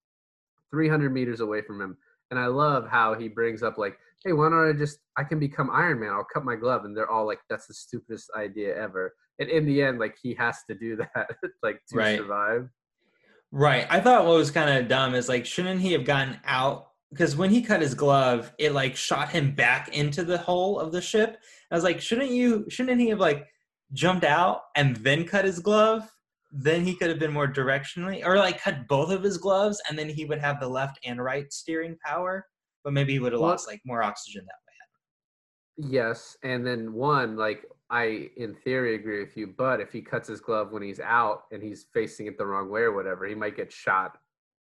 300 0.71 1.13
meters 1.13 1.41
away 1.41 1.61
from 1.61 1.81
him. 1.81 1.97
And 2.31 2.39
I 2.39 2.47
love 2.47 2.87
how 2.89 3.13
he 3.15 3.27
brings 3.27 3.63
up 3.63 3.77
like, 3.77 3.97
"Hey, 4.23 4.33
why 4.33 4.49
don't 4.49 4.69
I 4.69 4.73
just? 4.73 4.99
I 5.17 5.23
can 5.23 5.39
become 5.39 5.69
Iron 5.71 5.99
Man. 5.99 6.11
I'll 6.11 6.27
cut 6.33 6.45
my 6.45 6.55
glove." 6.55 6.85
And 6.85 6.95
they're 6.95 7.11
all 7.11 7.25
like, 7.25 7.39
"That's 7.49 7.67
the 7.67 7.73
stupidest 7.73 8.31
idea 8.35 8.75
ever." 8.77 9.13
And 9.39 9.49
in 9.49 9.65
the 9.65 9.81
end, 9.81 9.99
like 9.99 10.15
he 10.21 10.33
has 10.35 10.59
to 10.69 10.75
do 10.75 10.95
that, 11.15 11.29
like 11.61 11.81
to 11.89 11.97
right. 11.97 12.17
survive. 12.17 12.69
Right. 13.51 13.87
I 13.89 14.01
thought 14.01 14.25
what 14.25 14.35
was 14.35 14.51
kind 14.51 14.77
of 14.77 14.89
dumb 14.89 15.15
is 15.15 15.29
like, 15.29 15.45
shouldn't 15.45 15.79
he 15.79 15.93
have 15.93 16.03
gotten 16.03 16.37
out 16.43 16.87
because 17.11 17.35
when 17.35 17.49
he 17.49 17.61
cut 17.61 17.81
his 17.81 17.93
glove, 17.93 18.51
it 18.57 18.73
like 18.73 18.95
shot 18.95 19.29
him 19.29 19.53
back 19.53 19.89
into 19.95 20.23
the 20.23 20.37
hull 20.37 20.79
of 20.79 20.91
the 20.91 21.01
ship. 21.01 21.37
I 21.71 21.75
was 21.75 21.83
like, 21.83 22.01
shouldn't 22.01 22.31
you? 22.31 22.65
Shouldn't 22.69 22.99
he 22.99 23.09
have 23.09 23.19
like 23.19 23.45
jumped 23.93 24.25
out 24.25 24.61
and 24.75 24.95
then 24.97 25.25
cut 25.25 25.45
his 25.45 25.59
glove? 25.59 26.09
Then 26.51 26.85
he 26.85 26.95
could 26.95 27.09
have 27.09 27.19
been 27.19 27.33
more 27.33 27.47
directionally, 27.47 28.25
or 28.25 28.37
like 28.37 28.61
cut 28.61 28.87
both 28.87 29.11
of 29.11 29.23
his 29.23 29.37
gloves, 29.37 29.81
and 29.89 29.97
then 29.97 30.09
he 30.09 30.25
would 30.25 30.39
have 30.39 30.59
the 30.59 30.67
left 30.67 30.99
and 31.05 31.23
right 31.23 31.51
steering 31.51 31.97
power. 32.05 32.45
But 32.83 32.93
maybe 32.93 33.13
he 33.13 33.19
would 33.19 33.33
have 33.33 33.41
well, 33.41 33.51
lost 33.51 33.67
like 33.67 33.81
more 33.85 34.03
oxygen 34.03 34.45
that 34.45 35.87
way. 35.87 35.89
Yes, 35.91 36.37
and 36.43 36.65
then 36.65 36.93
one 36.93 37.35
like 37.35 37.65
I 37.89 38.29
in 38.37 38.55
theory 38.55 38.95
agree 38.95 39.19
with 39.19 39.35
you, 39.37 39.53
but 39.57 39.79
if 39.79 39.91
he 39.91 40.01
cuts 40.01 40.27
his 40.27 40.41
glove 40.41 40.71
when 40.71 40.83
he's 40.83 40.99
out 40.99 41.43
and 41.51 41.61
he's 41.61 41.85
facing 41.93 42.27
it 42.27 42.37
the 42.37 42.45
wrong 42.45 42.69
way 42.69 42.81
or 42.81 42.93
whatever, 42.93 43.25
he 43.25 43.35
might 43.35 43.57
get 43.57 43.71
shot 43.71 44.17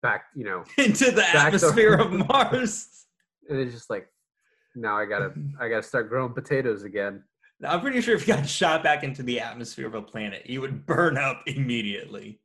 back, 0.02 0.26
you 0.36 0.46
know, 0.46 0.64
into 0.78 1.12
the 1.12 1.26
atmosphere 1.28 1.94
of 1.94 2.12
Mars. 2.28 2.88
And 3.50 3.60
it's 3.60 3.74
just 3.74 3.90
like, 3.90 4.08
now 4.76 4.98
I 4.98 5.06
gotta, 5.06 5.34
I 5.60 5.70
gotta 5.70 5.84
start 5.84 6.10
growing 6.10 6.34
potatoes 6.34 6.84
again. 6.84 7.24
Now, 7.60 7.72
I'm 7.72 7.82
pretty 7.82 8.02
sure 8.02 8.16
if 8.16 8.28
you 8.28 8.34
got 8.34 8.48
shot 8.48 8.84
back 8.84 9.04
into 9.04 9.24
the 9.24 9.40
atmosphere 9.40 9.88
of 9.88 9.96
a 9.96 10.02
planet, 10.02 10.48
you 10.48 10.62
would 10.62 10.86
burn 10.86 11.18
up 11.18 11.42
immediately. 11.48 12.40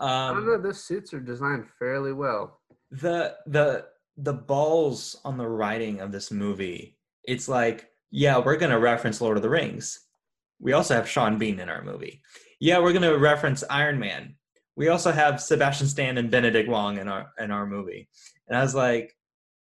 Um, 0.00 0.08
I 0.08 0.28
don't 0.28 0.38
um, 0.38 0.46
know. 0.46 0.62
Those 0.62 0.82
suits 0.82 1.12
are 1.12 1.20
designed 1.20 1.66
fairly 1.78 2.12
well. 2.12 2.60
The 2.90 3.36
the 3.46 3.86
the 4.16 4.32
balls 4.32 5.16
on 5.24 5.36
the 5.36 5.48
writing 5.48 6.00
of 6.00 6.12
this 6.12 6.30
movie. 6.30 6.96
It's 7.24 7.48
like, 7.48 7.88
yeah, 8.10 8.38
we're 8.38 8.56
gonna 8.56 8.78
reference 8.78 9.20
Lord 9.20 9.36
of 9.36 9.42
the 9.42 9.50
Rings. 9.50 10.00
We 10.60 10.72
also 10.72 10.94
have 10.94 11.08
Sean 11.08 11.38
Bean 11.38 11.60
in 11.60 11.68
our 11.68 11.82
movie. 11.82 12.22
Yeah, 12.58 12.78
we're 12.78 12.92
gonna 12.92 13.18
reference 13.18 13.64
Iron 13.68 13.98
Man 13.98 14.36
we 14.76 14.88
also 14.88 15.12
have 15.12 15.40
Sebastian 15.40 15.86
Stan 15.86 16.18
and 16.18 16.30
Benedict 16.30 16.68
Wong 16.68 16.98
in 16.98 17.08
our 17.08 17.30
in 17.38 17.50
our 17.50 17.66
movie. 17.66 18.08
And 18.48 18.56
I 18.56 18.62
was 18.62 18.74
like, 18.74 19.16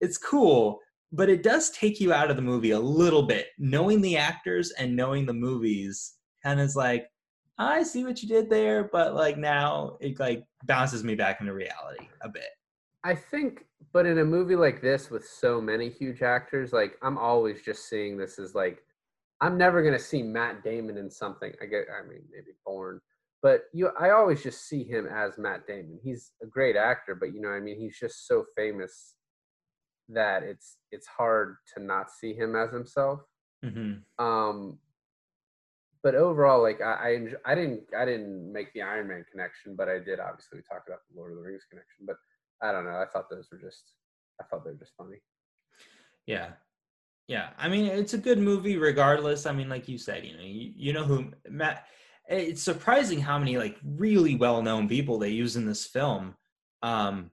it's 0.02 0.18
cool, 0.18 0.80
but 1.12 1.30
it 1.30 1.44
does 1.44 1.70
take 1.72 2.00
you 2.00 2.14
out 2.14 2.30
of 2.30 2.36
the 2.36 2.42
movie 2.42 2.72
a 2.72 2.80
little 2.80 3.24
bit. 3.24 3.48
Knowing 3.58 4.02
the 4.02 4.18
actors 4.18 4.72
and 4.72 4.96
knowing 4.96 5.26
the 5.26 5.34
movies 5.34 6.16
kind 6.44 6.60
of 6.60 6.66
is 6.66 6.76
like, 6.76 7.08
I 7.58 7.84
see 7.84 8.04
what 8.04 8.22
you 8.22 8.28
did 8.28 8.50
there, 8.50 8.90
but 8.92 9.16
like 9.16 9.38
now 9.38 9.98
it 10.02 10.20
like 10.20 10.44
bounces 10.66 11.04
me 11.04 11.16
back 11.16 11.40
into 11.40 11.54
reality 11.54 12.08
a 12.22 12.30
bit. 12.30 12.50
I 13.04 13.16
think, 13.16 13.66
but 13.94 14.06
in 14.06 14.18
a 14.18 14.26
movie 14.26 14.56
like 14.56 14.82
this 14.82 15.10
with 15.10 15.26
so 15.26 15.62
many 15.62 15.90
huge 15.90 16.22
actors, 16.22 16.74
like 16.74 16.98
I'm 17.02 17.18
always 17.18 17.62
just 17.62 17.88
seeing 17.88 18.18
this 18.18 18.40
as 18.40 18.56
like, 18.56 18.84
I'm 19.42 19.58
never 19.58 19.84
gonna 19.84 20.00
see 20.00 20.24
Matt 20.24 20.64
Damon 20.64 20.98
in 20.98 21.10
something. 21.10 21.54
I 21.62 21.66
get, 21.66 21.86
I 21.90 22.08
mean, 22.08 22.24
maybe 22.32 22.52
Bourne, 22.66 23.00
but 23.46 23.66
you 23.74 23.92
I 24.00 24.10
always 24.10 24.42
just 24.42 24.68
see 24.68 24.84
him 24.84 25.06
as 25.06 25.38
Matt 25.38 25.68
Damon. 25.68 26.00
He's 26.04 26.32
a 26.42 26.48
great 26.48 26.76
actor, 26.76 27.14
but 27.14 27.32
you 27.32 27.42
know 27.42 27.50
I 27.50 27.60
mean 27.60 27.80
he's 27.80 27.96
just 27.96 28.28
so 28.28 28.44
famous 28.58 29.14
that 30.10 30.42
it's 30.42 30.78
it's 30.92 31.06
hard 31.06 31.58
to 31.76 31.84
not 31.84 32.10
see 32.10 32.34
him 32.34 32.56
as 32.56 32.72
himself. 32.72 33.20
Mm-hmm. 33.64 34.26
Um, 34.26 34.80
but 36.02 36.16
overall, 36.16 36.64
like 36.64 36.82
I, 36.82 36.94
I, 36.94 37.10
enjoy, 37.10 37.38
I 37.46 37.54
didn't 37.54 37.84
I 37.96 38.04
didn't 38.04 38.52
make 38.52 38.74
the 38.74 38.82
Iron 38.82 39.10
Man 39.10 39.24
connection, 39.32 39.76
but 39.76 39.90
I 39.90 40.00
did 40.00 40.20
obviously 40.20 40.58
we 40.58 40.64
talked 40.64 40.90
about 40.90 41.02
the 41.08 41.16
Lord 41.16 41.32
of 41.32 41.38
the 41.38 41.44
Rings 41.44 41.68
connection. 41.70 42.08
But 42.08 42.16
I 42.64 42.72
don't 42.72 42.86
know. 42.86 43.00
I 43.00 43.06
thought 43.14 43.30
those 43.30 43.48
were 43.52 43.60
just 43.60 43.92
I 44.42 44.46
thought 44.46 44.66
they 44.66 44.72
were 44.72 44.80
just 44.80 44.94
funny. 44.98 45.18
Yeah, 46.26 46.48
yeah. 47.28 47.50
I 47.60 47.70
mean, 47.70 47.86
it's 47.86 48.16
a 48.16 48.18
good 48.18 48.40
movie 48.40 48.78
regardless. 48.78 49.46
I 49.46 49.52
mean, 49.52 49.70
like 49.70 49.88
you 49.88 50.00
said, 50.00 50.26
you 50.26 50.34
know, 50.36 50.44
you, 50.44 50.72
you 50.76 50.94
know 50.94 51.04
who 51.04 51.32
Matt 51.48 51.86
it's 52.28 52.62
surprising 52.62 53.20
how 53.20 53.38
many 53.38 53.58
like 53.58 53.78
really 53.84 54.36
well-known 54.36 54.88
people 54.88 55.20
they 55.20 55.30
use 55.30 55.56
in 55.56 55.66
this 55.66 55.86
film. 55.86 56.36
Um 56.82 57.32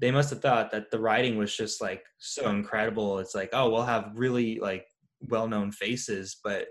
they 0.00 0.12
must 0.12 0.30
have 0.30 0.40
thought 0.40 0.70
that 0.70 0.92
the 0.92 1.00
writing 1.00 1.36
was 1.36 1.56
just 1.56 1.80
like 1.80 2.04
so 2.18 2.50
incredible. 2.50 3.18
It's 3.18 3.34
like 3.34 3.50
oh 3.52 3.70
we'll 3.70 3.82
have 3.82 4.12
really 4.14 4.58
like 4.60 4.86
well-known 5.20 5.72
faces 5.72 6.36
but 6.44 6.68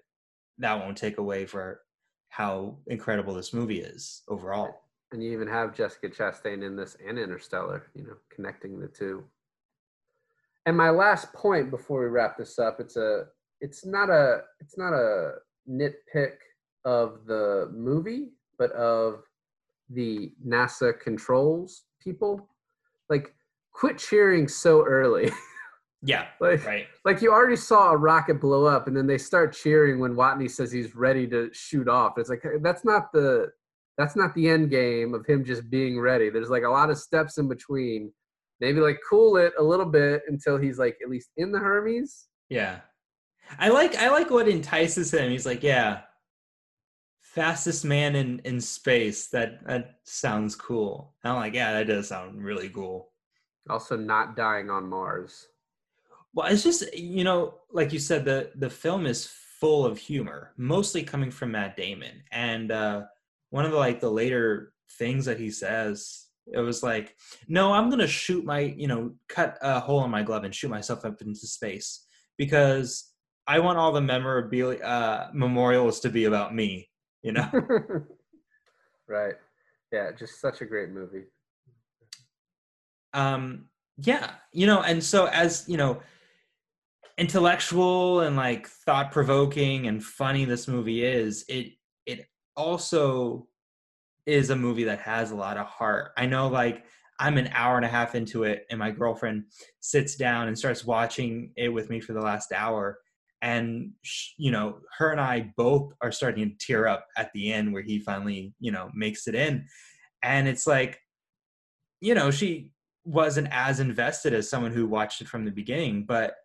that 0.60 0.80
won't 0.80 0.98
take 0.98 1.18
away 1.18 1.46
for 1.46 1.82
how 2.30 2.78
incredible 2.88 3.34
this 3.34 3.54
movie 3.54 3.82
is 3.82 4.24
overall. 4.30 4.74
And 5.12 5.24
you 5.24 5.32
even 5.32 5.48
have 5.48 5.76
jessica 5.76 6.10
chastain 6.10 6.66
in 6.66 6.76
this 6.76 6.96
and 7.06 7.20
interstellar 7.20 7.88
you 7.94 8.04
know 8.04 8.16
connecting 8.34 8.80
the 8.80 8.88
two. 8.88 9.24
And 10.66 10.76
my 10.76 10.90
last 10.90 11.32
point 11.34 11.70
before 11.70 12.02
we 12.02 12.08
wrap 12.08 12.38
this 12.38 12.60
up 12.60 12.80
it's 12.80 12.96
a 12.96 13.26
it's 13.60 13.86
not 13.86 14.10
a 14.10 14.42
it's 14.60 14.78
not 14.78 14.94
a 14.94 15.34
nitpick 15.70 16.36
of 16.88 17.26
the 17.28 17.70
movie, 17.74 18.30
but 18.58 18.72
of 18.72 19.24
the 19.90 20.32
NASA 20.46 20.98
controls 20.98 21.84
people. 22.02 22.50
Like, 23.10 23.36
quit 23.74 23.98
cheering 23.98 24.48
so 24.48 24.86
early. 24.86 25.32
Yeah. 26.04 26.28
like, 26.40 26.64
right. 26.64 26.86
Like 27.06 27.24
you 27.24 27.32
already 27.32 27.56
saw 27.56 27.90
a 27.92 27.98
rocket 27.98 28.40
blow 28.40 28.66
up, 28.66 28.88
and 28.88 28.96
then 28.96 29.08
they 29.08 29.18
start 29.18 29.52
cheering 29.52 30.00
when 30.00 30.14
Watney 30.14 30.50
says 30.50 30.72
he's 30.72 30.96
ready 30.96 31.28
to 31.30 31.50
shoot 31.54 31.88
off. 31.88 32.14
It's 32.18 32.30
like 32.30 32.44
that's 32.62 32.86
not 32.86 33.12
the 33.12 33.48
that's 33.98 34.16
not 34.16 34.36
the 34.36 34.48
end 34.48 34.70
game 34.70 35.16
of 35.16 35.26
him 35.26 35.44
just 35.44 35.72
being 35.72 36.00
ready. 36.00 36.30
There's 36.30 36.52
like 36.52 36.64
a 36.64 36.70
lot 36.70 36.92
of 36.92 37.00
steps 37.00 37.40
in 37.40 37.48
between. 37.48 38.14
Maybe 38.60 38.80
like 38.80 39.00
cool 39.10 39.38
it 39.38 39.54
a 39.58 39.64
little 39.64 39.88
bit 39.88 40.22
until 40.28 40.58
he's 40.58 40.78
like 40.78 40.98
at 41.04 41.10
least 41.10 41.30
in 41.36 41.52
the 41.52 41.60
Hermes. 41.60 42.28
Yeah. 42.48 42.82
I 43.58 43.70
like 43.70 43.96
I 43.96 44.10
like 44.10 44.30
what 44.30 44.48
entices 44.48 45.12
him. 45.12 45.32
He's 45.32 45.48
like, 45.48 45.64
yeah, 45.64 46.02
fastest 47.34 47.86
man 47.86 48.16
in 48.16 48.40
in 48.46 48.60
space. 48.60 49.28
That 49.28 49.66
that 49.68 50.00
sounds 50.04 50.56
cool. 50.56 51.14
I'm 51.24 51.36
like, 51.36 51.54
yeah, 51.54 51.74
that 51.74 51.88
does 51.88 52.10
sound 52.10 52.44
really 52.44 52.70
cool. 52.70 53.12
Also, 53.70 53.98
not 53.98 54.36
dying 54.36 54.70
on 54.70 54.90
Mars. 54.90 55.48
Well, 56.34 56.48
it's 56.48 56.64
just 56.64 56.96
you 56.96 57.24
know, 57.24 57.56
like 57.72 57.94
you 57.94 58.00
said, 58.00 58.26
the 58.26 58.52
the 58.56 58.70
film 58.70 59.06
is 59.06 59.28
full 59.60 59.86
of 59.86 59.98
humor, 59.98 60.54
mostly 60.58 61.04
coming 61.04 61.32
from 61.32 61.52
Matt 61.52 61.76
Damon. 61.76 62.24
And 62.32 62.72
uh, 62.72 63.04
one 63.50 63.66
of 63.66 63.72
the 63.72 63.78
like 63.78 64.00
the 64.00 64.12
later 64.12 64.74
things 64.98 65.26
that 65.26 65.40
he 65.40 65.50
says, 65.50 66.28
it 66.52 66.60
was 66.60 66.84
like, 66.84 67.16
no, 67.48 67.74
I'm 67.74 67.90
gonna 67.90 68.08
shoot 68.08 68.46
my, 68.46 68.60
you 68.60 68.88
know, 68.88 69.14
cut 69.28 69.58
a 69.62 69.80
hole 69.80 70.04
in 70.06 70.12
my 70.12 70.24
glove 70.24 70.44
and 70.44 70.56
shoot 70.56 70.70
myself 70.70 71.06
up 71.06 71.22
into 71.22 71.48
space 71.48 72.06
because 72.38 73.12
I 73.48 73.60
want 73.60 73.80
all 73.80 73.92
the 73.92 74.02
memorabilia 74.02 74.80
uh, 74.84 75.30
memorials 75.34 76.00
to 76.02 76.10
be 76.10 76.26
about 76.26 76.54
me 76.54 76.87
you 77.24 77.32
know? 77.34 77.50
Right. 79.08 79.36
Yeah 79.92 80.12
just 80.18 80.42
such 80.42 80.62
a 80.62 80.66
great 80.66 80.90
movie. 80.90 81.26
Um 83.14 83.66
yeah 83.98 84.32
you 84.54 84.68
know 84.68 84.82
and 84.82 85.04
so 85.04 85.26
as 85.26 85.66
you 85.68 85.78
know 85.78 86.02
intellectual 87.18 88.20
and 88.22 88.36
like 88.36 88.68
thought 88.68 89.12
provoking 89.12 89.88
and 89.88 90.04
funny 90.04 90.46
this 90.46 90.68
movie 90.68 91.04
is 91.04 91.46
it 91.48 91.74
it 92.06 92.28
also 92.56 93.48
is 94.28 94.50
a 94.52 94.56
movie 94.56 94.84
that 94.84 95.00
has 95.00 95.32
a 95.32 95.36
lot 95.36 95.58
of 95.58 95.66
heart. 95.66 96.12
I 96.18 96.26
know 96.26 96.48
like 96.48 96.86
i'm 97.20 97.38
an 97.38 97.50
hour 97.54 97.78
and 97.78 97.86
a 97.86 97.90
half 97.90 98.14
into 98.14 98.44
it 98.44 98.68
and 98.70 98.78
my 98.78 98.92
girlfriend 98.92 99.46
sits 99.80 100.16
down 100.16 100.48
and 100.48 100.58
starts 100.58 100.86
watching 100.86 101.52
it 101.56 101.70
with 101.70 101.90
me 101.90 102.00
for 102.00 102.14
the 102.14 102.22
last 102.22 102.52
hour 102.52 103.00
and 103.42 103.92
you 104.38 104.50
know 104.52 104.80
her 104.98 105.12
and 105.12 105.22
i 105.22 105.52
both 105.58 105.94
are 106.02 106.12
starting 106.12 106.50
to 106.50 106.66
tear 106.66 106.88
up 106.88 107.06
at 107.18 107.32
the 107.34 107.54
end 107.54 107.72
where 107.72 107.84
he 107.84 108.00
finally 108.00 108.54
you 108.60 108.72
know 108.72 108.90
makes 108.94 109.28
it 109.28 109.36
in. 109.36 109.66
And 110.24 110.48
it's 110.48 110.66
like 110.66 111.00
you 112.02 112.16
know 112.16 112.32
she 112.32 112.72
wasn't 113.06 113.48
as 113.52 113.80
invested 113.80 114.34
as 114.34 114.50
someone 114.50 114.72
who 114.74 114.88
watched 114.88 115.22
it 115.22 115.28
from 115.28 115.46
the 115.46 115.52
beginning 115.52 116.04
but 116.06 116.36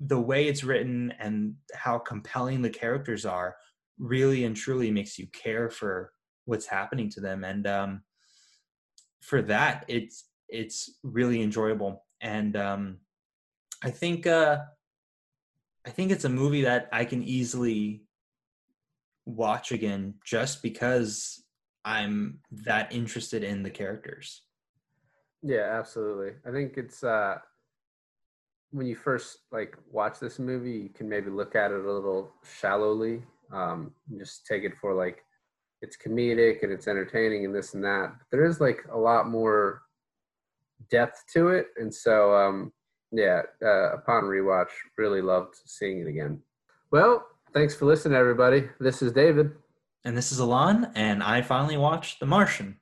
the 0.00 0.20
way 0.20 0.46
it's 0.46 0.64
written 0.64 1.12
and 1.18 1.54
how 1.74 1.98
compelling 1.98 2.62
the 2.62 2.70
characters 2.70 3.24
are 3.24 3.56
really 3.98 4.44
and 4.44 4.56
truly 4.56 4.90
makes 4.90 5.18
you 5.18 5.26
care 5.28 5.70
for 5.70 6.12
what's 6.44 6.66
happening 6.66 7.08
to 7.10 7.20
them. 7.20 7.44
And 7.44 7.66
um, 7.66 8.02
for 9.22 9.42
that 9.42 9.84
it's 9.88 10.28
it's 10.48 10.98
really 11.02 11.42
enjoyable. 11.42 12.04
And 12.20 12.56
um, 12.56 12.98
i 13.84 13.90
think 13.90 14.26
uh, 14.26 14.58
i 15.86 15.90
think 15.90 16.10
it's 16.10 16.24
a 16.24 16.28
movie 16.28 16.62
that 16.62 16.88
i 16.92 17.04
can 17.04 17.22
easily 17.22 18.02
watch 19.24 19.72
again 19.72 20.14
just 20.24 20.62
because 20.62 21.44
i'm 21.84 22.38
that 22.50 22.92
interested 22.92 23.42
in 23.44 23.62
the 23.62 23.70
characters. 23.70 24.42
Yeah 25.42 25.78
absolutely. 25.78 26.32
I 26.46 26.50
think 26.50 26.76
it's 26.76 27.04
uh 27.04 27.36
when 28.70 28.86
you 28.86 28.96
first 28.96 29.38
like 29.52 29.76
watch 29.90 30.18
this 30.18 30.38
movie 30.38 30.78
you 30.78 30.88
can 30.88 31.08
maybe 31.08 31.30
look 31.30 31.54
at 31.54 31.70
it 31.70 31.84
a 31.84 31.92
little 31.92 32.32
shallowly 32.60 33.22
um 33.52 33.92
just 34.18 34.46
take 34.46 34.64
it 34.64 34.76
for 34.80 34.94
like 34.94 35.22
it's 35.82 35.96
comedic 35.96 36.62
and 36.62 36.72
it's 36.72 36.88
entertaining 36.88 37.44
and 37.44 37.54
this 37.54 37.74
and 37.74 37.84
that. 37.84 38.12
But 38.18 38.26
there 38.30 38.44
is 38.44 38.60
like 38.60 38.84
a 38.90 38.98
lot 38.98 39.28
more 39.28 39.82
depth 40.90 41.24
to 41.34 41.48
it, 41.48 41.68
and 41.76 41.92
so 41.92 42.34
um, 42.34 42.72
yeah, 43.12 43.42
uh, 43.62 43.94
upon 43.94 44.24
rewatch, 44.24 44.70
really 44.96 45.22
loved 45.22 45.54
seeing 45.64 46.00
it 46.00 46.08
again. 46.08 46.40
Well, 46.90 47.26
thanks 47.52 47.74
for 47.74 47.84
listening, 47.86 48.16
everybody. 48.16 48.68
This 48.78 49.02
is 49.02 49.12
David, 49.12 49.52
and 50.04 50.16
this 50.16 50.32
is 50.32 50.38
Alon, 50.38 50.92
and 50.94 51.22
I 51.22 51.42
finally 51.42 51.76
watched 51.76 52.20
The 52.20 52.26
Martian. 52.26 52.76